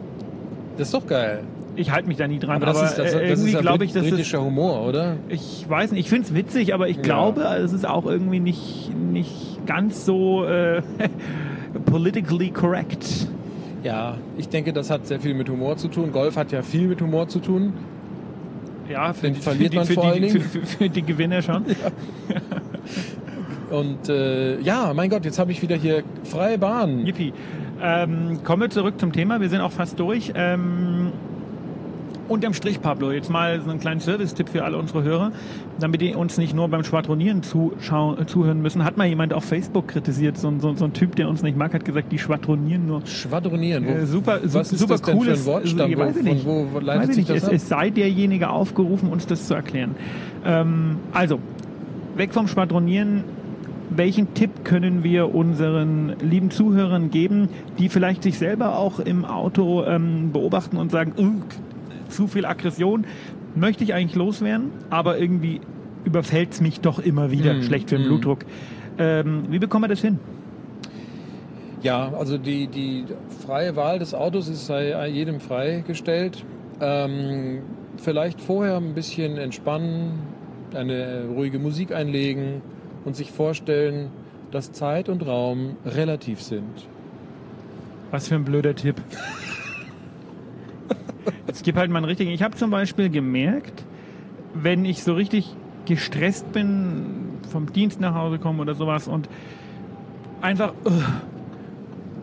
Das 0.76 0.86
ist 0.86 0.94
doch 0.94 1.08
geil. 1.08 1.40
Ich 1.74 1.90
halte 1.90 2.06
mich 2.06 2.16
da 2.16 2.28
nie 2.28 2.38
dran, 2.38 2.62
Aber 2.62 2.66
das 2.66 2.90
ist, 2.92 2.98
das, 3.00 3.12
äh, 3.12 3.28
das 3.28 3.40
ist 3.40 3.46
irgendwie 3.46 3.52
ja 3.54 3.60
glaube 3.60 3.84
ich, 3.86 3.92
dass 3.92 4.02
das 4.04 4.10
britischer 4.12 4.44
Humor, 4.44 4.86
oder? 4.86 5.16
Ich 5.30 5.68
weiß 5.68 5.90
nicht, 5.90 5.98
ich 6.02 6.08
finde 6.08 6.26
es 6.28 6.34
witzig, 6.36 6.74
aber 6.74 6.86
ich 6.88 6.98
Ja. 6.98 7.02
glaube, 7.02 7.42
es 7.42 7.72
ist 7.72 7.88
auch 7.88 8.06
irgendwie 8.06 8.38
nicht, 8.38 8.92
nicht 8.96 9.58
ganz 9.66 10.04
so 10.04 10.44
äh, 10.44 10.80
politically 11.86 12.50
correct. 12.50 13.26
Ja, 13.88 14.18
ich 14.36 14.50
denke, 14.50 14.74
das 14.74 14.90
hat 14.90 15.06
sehr 15.06 15.18
viel 15.18 15.32
mit 15.32 15.48
Humor 15.48 15.78
zu 15.78 15.88
tun. 15.88 16.12
Golf 16.12 16.36
hat 16.36 16.52
ja 16.52 16.60
viel 16.60 16.88
mit 16.88 17.00
Humor 17.00 17.26
zu 17.26 17.38
tun. 17.38 17.72
Ja, 18.86 19.14
für 19.14 19.28
Den 19.28 19.34
die, 19.34 19.40
verliert 19.40 19.64
für 19.64 19.70
die, 19.70 19.76
man 19.76 19.86
für 19.86 19.94
vor 19.94 20.02
die, 20.02 20.08
allen 20.10 20.22
Dingen. 20.24 20.40
für, 20.42 20.66
für 20.66 20.88
die 20.90 21.02
Gewinner 21.02 21.40
schon. 21.40 21.64
Und 23.70 24.10
äh, 24.10 24.60
ja, 24.60 24.92
mein 24.92 25.08
Gott, 25.08 25.24
jetzt 25.24 25.38
habe 25.38 25.52
ich 25.52 25.62
wieder 25.62 25.76
hier 25.76 26.02
freie 26.24 26.58
Bahn. 26.58 27.06
Yippie. 27.06 27.32
Ähm, 27.80 28.40
kommen 28.44 28.60
wir 28.60 28.70
zurück 28.70 29.00
zum 29.00 29.12
Thema. 29.12 29.40
Wir 29.40 29.48
sind 29.48 29.62
auch 29.62 29.72
fast 29.72 29.98
durch. 29.98 30.32
Ähm, 30.34 30.97
unterm 32.28 32.54
Strich, 32.54 32.80
Pablo, 32.80 33.10
jetzt 33.10 33.30
mal 33.30 33.60
so 33.60 33.70
einen 33.70 33.80
kleinen 33.80 34.00
Service-Tipp 34.00 34.48
für 34.48 34.64
alle 34.64 34.76
unsere 34.78 35.02
Hörer, 35.02 35.32
damit 35.80 36.00
die 36.00 36.14
uns 36.14 36.38
nicht 36.38 36.54
nur 36.54 36.68
beim 36.68 36.84
Schwadronieren 36.84 37.42
zuschauen, 37.42 38.26
zuhören 38.26 38.60
müssen. 38.62 38.84
Hat 38.84 38.96
mal 38.96 39.06
jemand 39.06 39.32
auf 39.32 39.44
Facebook 39.44 39.88
kritisiert, 39.88 40.36
so, 40.38 40.48
ein- 40.48 40.60
so, 40.60 40.74
so 40.74 40.84
ein 40.84 40.92
Typ, 40.92 41.16
der 41.16 41.28
uns 41.28 41.42
nicht 41.42 41.56
mag, 41.56 41.74
hat 41.74 41.84
gesagt, 41.84 42.12
die 42.12 42.18
schwadronieren 42.18 42.86
nur. 42.86 43.04
Schwadronieren. 43.06 43.86
Wo, 43.86 43.90
Äh, 43.90 44.06
super, 44.06 44.40
su- 44.44 44.58
was 44.58 44.72
ist 44.72 44.78
super 44.80 44.94
das 44.94 45.02
denn 45.02 45.16
cooles, 45.18 45.42
für 45.42 45.50
ein 45.50 45.54
Wortstamm? 45.54 45.90
ich 45.90 45.98
weiß 45.98 46.22
nicht. 46.22 46.46
wo, 46.46 46.66
wo 46.72 46.78
leitet 46.80 47.02
Weiß 47.02 47.08
ich 47.10 47.14
sich 47.26 47.28
nicht, 47.28 47.30
das 47.30 47.36
es, 47.44 47.48
ab? 47.48 47.54
es 47.54 47.68
sei 47.68 47.90
derjenige 47.90 48.50
aufgerufen, 48.50 49.10
uns 49.10 49.26
das 49.26 49.46
zu 49.46 49.54
erklären. 49.54 49.94
Ähm, 50.44 50.96
also, 51.12 51.38
weg 52.16 52.32
vom 52.34 52.46
Schwadronieren. 52.48 53.24
Welchen 53.90 54.34
Tipp 54.34 54.64
können 54.64 55.02
wir 55.02 55.34
unseren 55.34 56.12
lieben 56.20 56.50
Zuhörern 56.50 57.10
geben, 57.10 57.48
die 57.78 57.88
vielleicht 57.88 58.22
sich 58.22 58.36
selber 58.36 58.76
auch 58.76 59.00
im 59.00 59.24
Auto 59.24 59.82
ähm, 59.86 60.30
beobachten 60.30 60.76
und 60.76 60.90
sagen, 60.90 61.12
"Ugh, 61.16 61.42
zu 62.08 62.26
viel 62.26 62.44
Aggression 62.44 63.06
möchte 63.54 63.84
ich 63.84 63.94
eigentlich 63.94 64.16
loswerden, 64.16 64.70
aber 64.90 65.18
irgendwie 65.18 65.60
überfällt 66.04 66.52
es 66.52 66.60
mich 66.60 66.80
doch 66.80 66.98
immer 66.98 67.30
wieder, 67.30 67.54
Mm, 67.54 67.62
schlecht 67.62 67.90
für 67.90 67.96
den 67.96 68.04
mm. 68.04 68.08
Blutdruck. 68.08 68.38
Ähm, 68.98 69.44
wie 69.50 69.58
bekommen 69.58 69.84
wir 69.84 69.88
das 69.88 70.00
hin? 70.00 70.18
Ja, 71.82 72.12
also 72.12 72.38
die, 72.38 72.66
die 72.66 73.04
freie 73.46 73.76
Wahl 73.76 73.98
des 73.98 74.14
Autos 74.14 74.48
ist 74.48 74.66
sei 74.66 75.08
jedem 75.08 75.40
freigestellt. 75.40 76.44
Ähm, 76.80 77.60
vielleicht 77.98 78.40
vorher 78.40 78.76
ein 78.76 78.94
bisschen 78.94 79.36
entspannen, 79.36 80.12
eine 80.74 81.26
ruhige 81.34 81.58
Musik 81.58 81.92
einlegen 81.92 82.62
und 83.04 83.16
sich 83.16 83.30
vorstellen, 83.30 84.10
dass 84.50 84.72
Zeit 84.72 85.08
und 85.08 85.26
Raum 85.26 85.76
relativ 85.84 86.42
sind. 86.42 86.88
Was 88.10 88.28
für 88.28 88.36
ein 88.36 88.44
blöder 88.44 88.74
Tipp. 88.74 88.96
es 91.46 91.62
gibt 91.62 91.78
halt 91.78 91.90
mal 91.90 91.98
einen 91.98 92.06
richtigen. 92.06 92.30
Ich 92.30 92.42
habe 92.42 92.56
zum 92.56 92.70
Beispiel 92.70 93.10
gemerkt, 93.10 93.84
wenn 94.54 94.84
ich 94.84 95.02
so 95.02 95.14
richtig 95.14 95.54
gestresst 95.84 96.52
bin, 96.52 97.38
vom 97.50 97.72
Dienst 97.72 98.00
nach 98.00 98.14
Hause 98.14 98.38
komme 98.38 98.62
oder 98.62 98.74
sowas 98.74 99.08
und 99.08 99.28
einfach, 100.40 100.74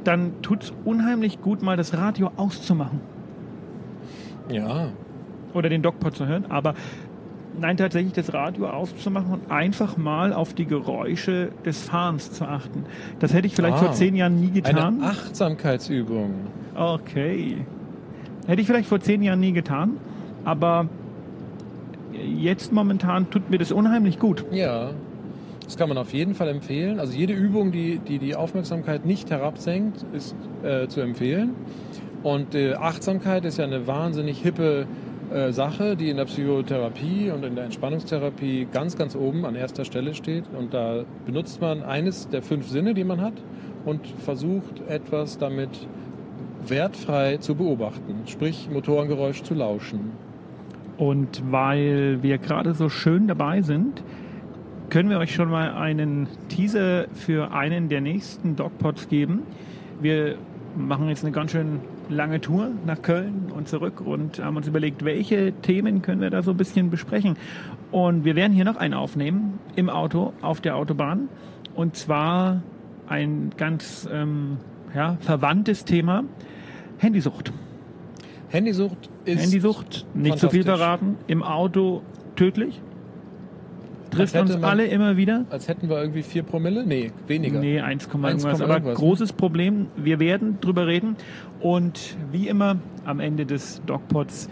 dann 0.04 0.42
tut 0.42 0.64
es 0.64 0.74
unheimlich 0.86 1.42
gut, 1.42 1.62
mal 1.62 1.78
das 1.78 1.98
Radio 1.98 2.32
auszumachen. 2.38 3.00
Ja. 4.50 4.90
Oder 5.54 5.70
den 5.70 5.82
Dogpod 5.82 6.16
zu 6.16 6.28
hören. 6.28 6.46
Aber 6.50 6.76
nein, 7.60 7.78
tatsächlich 7.78 8.14
das 8.14 8.34
Radio 8.34 8.68
auszumachen 8.68 9.32
und 9.32 9.52
einfach 9.52 9.98
mal 9.98 10.34
auf 10.34 10.54
die 10.54 10.66
Geräusche 10.66 11.52
des 11.66 11.84
Fahrens 11.84 12.32
zu 12.32 12.46
achten. 12.46 12.86
Das 13.20 13.34
hätte 13.34 13.48
ich 13.48 13.56
vielleicht 13.56 13.78
ah, 13.78 13.80
vor 13.80 13.92
zehn 13.94 14.16
Jahren 14.16 14.40
nie 14.40 14.52
getan. 14.52 15.02
Eine 15.02 15.08
Achtsamkeitsübung. 15.08 16.34
Okay. 16.76 17.66
Hätte 18.48 18.62
ich 18.62 18.68
vielleicht 18.68 18.88
vor 18.88 19.00
zehn 19.00 19.22
Jahren 19.24 19.40
nie 19.40 19.54
getan, 19.54 19.98
aber 20.44 20.88
jetzt 22.38 22.72
momentan 22.72 23.30
tut 23.30 23.50
mir 23.50 23.58
das 23.58 23.72
unheimlich 23.72 24.20
gut. 24.20 24.46
Ja. 24.52 24.92
Das 25.64 25.78
kann 25.78 25.90
man 25.90 25.98
auf 25.98 26.14
jeden 26.14 26.36
Fall 26.36 26.48
empfehlen. 26.50 27.00
Also 27.00 27.14
jede 27.18 27.34
Übung, 27.34 27.72
die 27.72 27.98
die, 27.98 28.20
die 28.20 28.36
Aufmerksamkeit 28.36 29.06
nicht 29.06 29.32
herabsenkt, 29.32 30.06
ist 30.14 30.36
äh, 30.64 30.88
zu 30.88 31.02
empfehlen. 31.02 31.56
Und 32.22 32.54
äh, 32.54 32.76
Achtsamkeit 32.76 33.46
ist 33.46 33.58
ja 33.58 33.66
eine 33.66 33.88
wahnsinnig 33.88 34.42
hippe 34.42 34.86
äh, 35.34 35.52
Sache, 35.52 35.96
die 35.96 36.12
in 36.12 36.18
der 36.18 36.26
Psychotherapie 36.26 37.32
und 37.32 37.44
in 37.44 37.56
der 37.56 37.66
Entspannungstherapie 37.66 38.68
ganz, 38.72 38.96
ganz 38.96 39.16
oben 39.16 39.44
an 39.46 39.56
erster 39.56 39.86
Stelle 39.86 40.14
steht. 40.14 40.44
Und 40.56 40.74
da 40.76 41.04
benutzt 41.26 41.62
man 41.62 41.82
eines 41.82 42.30
der 42.30 42.44
fünf 42.44 42.70
Sinne, 42.70 42.94
die 42.94 43.04
man 43.04 43.22
hat 43.22 43.34
und 43.86 44.06
versucht 44.08 44.82
etwas 44.88 45.40
damit 45.40 45.70
wertfrei 46.70 47.38
zu 47.38 47.56
beobachten, 47.56 48.24
sprich 48.26 48.70
Motorengeräusch 48.72 49.44
zu 49.44 49.54
lauschen. 49.54 50.12
Und 50.98 51.44
weil 51.52 52.20
wir 52.22 52.38
gerade 52.38 52.74
so 52.74 52.90
schön 52.90 53.28
dabei 53.28 53.62
sind, 53.62 54.04
können 54.90 55.10
wir 55.10 55.18
euch 55.18 55.34
schon 55.34 55.50
mal 55.50 55.74
einen 55.74 56.28
Teaser 56.48 57.08
für 57.14 57.52
einen 57.54 57.90
der 57.90 58.02
nächsten 58.02 58.56
Dogpods 58.56 59.10
geben. 59.10 59.44
Wir 60.00 60.38
machen 60.76 61.10
jetzt 61.10 61.24
eine 61.24 61.32
ganz 61.32 61.52
schön 61.52 61.80
lange 62.10 62.40
Tour 62.40 62.70
nach 62.86 63.02
Köln 63.02 63.52
und 63.56 63.68
zurück 63.68 64.02
und 64.02 64.40
haben 64.40 64.58
uns 64.58 64.68
überlegt, 64.68 65.04
welche 65.04 65.54
Themen 65.54 66.02
können 66.02 66.22
wir 66.22 66.30
da 66.30 66.44
so 66.44 66.52
ein 66.52 66.58
bisschen 66.58 66.90
besprechen. 66.90 67.36
Und 67.92 68.26
wir 68.26 68.36
werden 68.36 68.54
hier 68.54 68.66
noch 68.66 68.76
einen 68.76 68.94
aufnehmen 68.94 69.60
im 69.76 69.90
Auto 69.90 70.34
auf 70.42 70.62
der 70.62 70.76
Autobahn. 70.76 71.30
Und 71.74 71.96
zwar 71.96 72.62
ein 73.08 73.52
ganz 73.58 74.08
ähm, 74.12 74.58
ja, 74.94 75.18
verwandtes 75.20 75.86
Thema, 75.86 76.24
Handysucht. 76.98 77.52
Handysucht 78.50 79.10
ist. 79.26 79.42
Handysucht, 79.42 80.06
nicht 80.14 80.40
zu 80.40 80.50
viel 80.50 80.64
verraten, 80.64 81.18
im 81.28 81.44
Auto 81.44 82.02
tödlich 82.36 82.82
trifft 84.16 84.36
uns 84.36 84.64
alle 84.64 84.86
immer 84.86 85.18
wieder. 85.18 85.46
Als 85.50 85.68
hätten 85.68 85.90
wir 85.90 86.02
irgendwie 86.02 86.24
4 86.24 86.44
Promille? 86.44 86.86
Nee, 86.86 87.12
weniger. 87.28 87.60
Nee, 87.60 87.80
1, 87.82 88.08
irgendwas. 88.08 88.62
Aber 88.62 88.74
irgendwas, 88.76 88.98
großes? 88.98 89.34
Problem. 89.34 89.88
Wir 89.96 90.20
werden 90.20 90.60
drüber 90.62 90.88
reden. 90.88 91.16
Und 91.60 92.16
wie 92.32 92.48
immer 92.48 92.78
am 93.06 93.20
Ende 93.20 93.46
des 93.46 93.82
Dogpods 93.86 94.50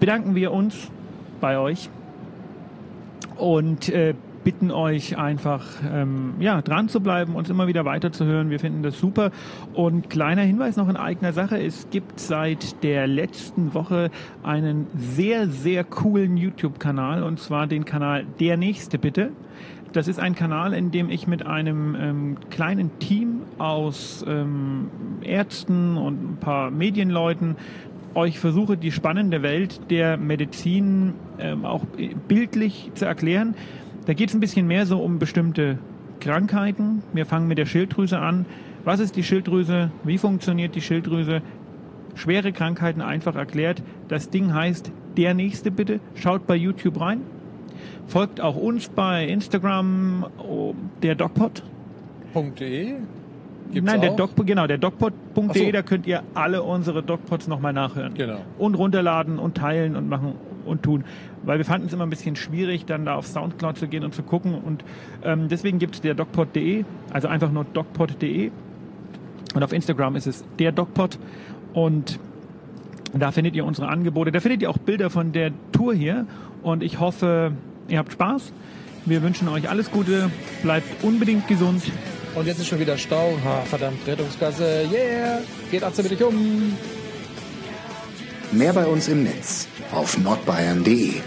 bedanken 0.00 0.34
wir 0.34 0.52
uns 0.52 0.90
bei 1.40 1.58
euch 1.58 1.90
und 3.36 3.88
äh, 3.88 4.14
bitten 4.44 4.70
euch 4.70 5.18
einfach, 5.18 5.64
ähm, 5.92 6.34
ja, 6.40 6.62
dran 6.62 6.88
zu 6.88 7.00
bleiben, 7.00 7.34
uns 7.34 7.50
immer 7.50 7.66
wieder 7.66 7.84
weiterzuhören. 7.84 8.50
Wir 8.50 8.60
finden 8.60 8.82
das 8.82 8.98
super. 8.98 9.30
Und 9.74 10.10
kleiner 10.10 10.42
Hinweis 10.42 10.76
noch 10.76 10.88
in 10.88 10.96
eigener 10.96 11.32
Sache. 11.32 11.62
Es 11.62 11.88
gibt 11.90 12.20
seit 12.20 12.82
der 12.82 13.06
letzten 13.06 13.74
Woche 13.74 14.10
einen 14.42 14.86
sehr, 14.96 15.48
sehr 15.48 15.84
coolen 15.84 16.36
YouTube-Kanal 16.36 17.22
und 17.22 17.38
zwar 17.40 17.66
den 17.66 17.84
Kanal 17.84 18.24
Der 18.40 18.56
Nächste 18.56 18.98
bitte. 18.98 19.30
Das 19.92 20.08
ist 20.08 20.18
ein 20.18 20.34
Kanal, 20.34 20.72
in 20.72 20.90
dem 20.90 21.10
ich 21.10 21.26
mit 21.26 21.44
einem 21.44 21.94
ähm, 21.94 22.36
kleinen 22.50 22.98
Team 22.98 23.42
aus 23.58 24.24
ähm, 24.26 24.88
Ärzten 25.22 25.98
und 25.98 26.32
ein 26.32 26.36
paar 26.40 26.70
Medienleuten 26.70 27.56
euch 28.14 28.38
versuche, 28.38 28.76
die 28.76 28.92
spannende 28.92 29.42
Welt 29.42 29.90
der 29.90 30.16
Medizin 30.16 31.14
ähm, 31.38 31.64
auch 31.64 31.84
bildlich 32.28 32.90
zu 32.94 33.04
erklären. 33.04 33.54
Da 34.06 34.14
geht 34.14 34.30
es 34.30 34.34
ein 34.34 34.40
bisschen 34.40 34.66
mehr 34.66 34.84
so 34.86 34.98
um 34.98 35.18
bestimmte 35.18 35.78
Krankheiten. 36.20 37.02
Wir 37.12 37.24
fangen 37.24 37.46
mit 37.46 37.58
der 37.58 37.66
Schilddrüse 37.66 38.18
an. 38.18 38.46
Was 38.84 38.98
ist 39.00 39.14
die 39.16 39.22
Schilddrüse? 39.22 39.90
Wie 40.02 40.18
funktioniert 40.18 40.74
die 40.74 40.80
Schilddrüse? 40.80 41.40
Schwere 42.14 42.52
Krankheiten 42.52 43.00
einfach 43.00 43.36
erklärt. 43.36 43.82
Das 44.08 44.28
Ding 44.28 44.52
heißt 44.52 44.90
Der 45.16 45.34
Nächste 45.34 45.70
bitte. 45.70 46.00
Schaut 46.14 46.46
bei 46.46 46.56
YouTube 46.56 47.00
rein. 47.00 47.20
Folgt 48.06 48.40
auch 48.40 48.56
uns 48.56 48.88
bei 48.88 49.26
Instagram, 49.26 50.26
oh, 50.38 50.74
der 51.02 51.14
DocPod.de. 51.14 52.94
Nein, 53.80 54.00
der 54.00 54.10
Doc, 54.10 54.32
genau, 54.44 54.66
der 54.66 54.78
DocPod.de, 54.78 55.66
so. 55.66 55.72
da 55.72 55.82
könnt 55.82 56.06
ihr 56.06 56.22
alle 56.34 56.62
unsere 56.62 57.02
DocPods 57.02 57.48
nochmal 57.48 57.72
nachhören. 57.72 58.14
Genau. 58.14 58.38
Und 58.58 58.74
runterladen 58.74 59.38
und 59.38 59.56
teilen 59.56 59.96
und 59.96 60.08
machen 60.08 60.34
und 60.64 60.82
tun. 60.82 61.04
Weil 61.44 61.58
wir 61.58 61.64
fanden 61.64 61.86
es 61.86 61.92
immer 61.92 62.04
ein 62.04 62.10
bisschen 62.10 62.36
schwierig, 62.36 62.84
dann 62.84 63.04
da 63.04 63.16
auf 63.16 63.26
Soundcloud 63.26 63.78
zu 63.78 63.88
gehen 63.88 64.04
und 64.04 64.14
zu 64.14 64.22
gucken. 64.22 64.54
Und 64.54 64.84
ähm, 65.24 65.48
deswegen 65.48 65.78
gibt 65.78 65.96
es 65.96 66.00
der 66.00 66.14
DocPod.de, 66.14 66.84
also 67.12 67.28
einfach 67.28 67.50
nur 67.50 67.64
DocPod.de. 67.64 68.50
Und 69.54 69.62
auf 69.62 69.72
Instagram 69.72 70.16
ist 70.16 70.26
es 70.26 70.44
der 70.58 70.72
DocPod. 70.72 71.18
Und 71.74 72.18
da 73.12 73.30
findet 73.30 73.54
ihr 73.54 73.64
unsere 73.64 73.88
Angebote. 73.88 74.32
Da 74.32 74.40
findet 74.40 74.62
ihr 74.62 74.70
auch 74.70 74.78
Bilder 74.78 75.10
von 75.10 75.32
der 75.32 75.52
Tour 75.72 75.94
hier. 75.94 76.26
Und 76.62 76.82
ich 76.82 77.00
hoffe, 77.00 77.52
ihr 77.88 77.98
habt 77.98 78.12
Spaß. 78.12 78.52
Wir 79.04 79.22
wünschen 79.22 79.48
euch 79.48 79.68
alles 79.68 79.90
Gute. 79.90 80.30
Bleibt 80.62 81.04
unbedingt 81.04 81.48
gesund. 81.48 81.82
Und 82.34 82.46
jetzt 82.46 82.60
ist 82.60 82.68
schon 82.68 82.80
wieder 82.80 82.96
Stau. 82.96 83.36
Ha, 83.44 83.62
verdammt, 83.62 84.06
Rettungsgasse. 84.06 84.86
Yeah! 84.90 85.40
Geht 85.70 85.82
bitte 86.08 86.26
um. 86.26 86.72
Mehr 88.52 88.72
bei 88.72 88.86
uns 88.86 89.08
im 89.08 89.24
Netz 89.24 89.68
auf 89.92 90.18
nordbayern.de. 90.18 91.20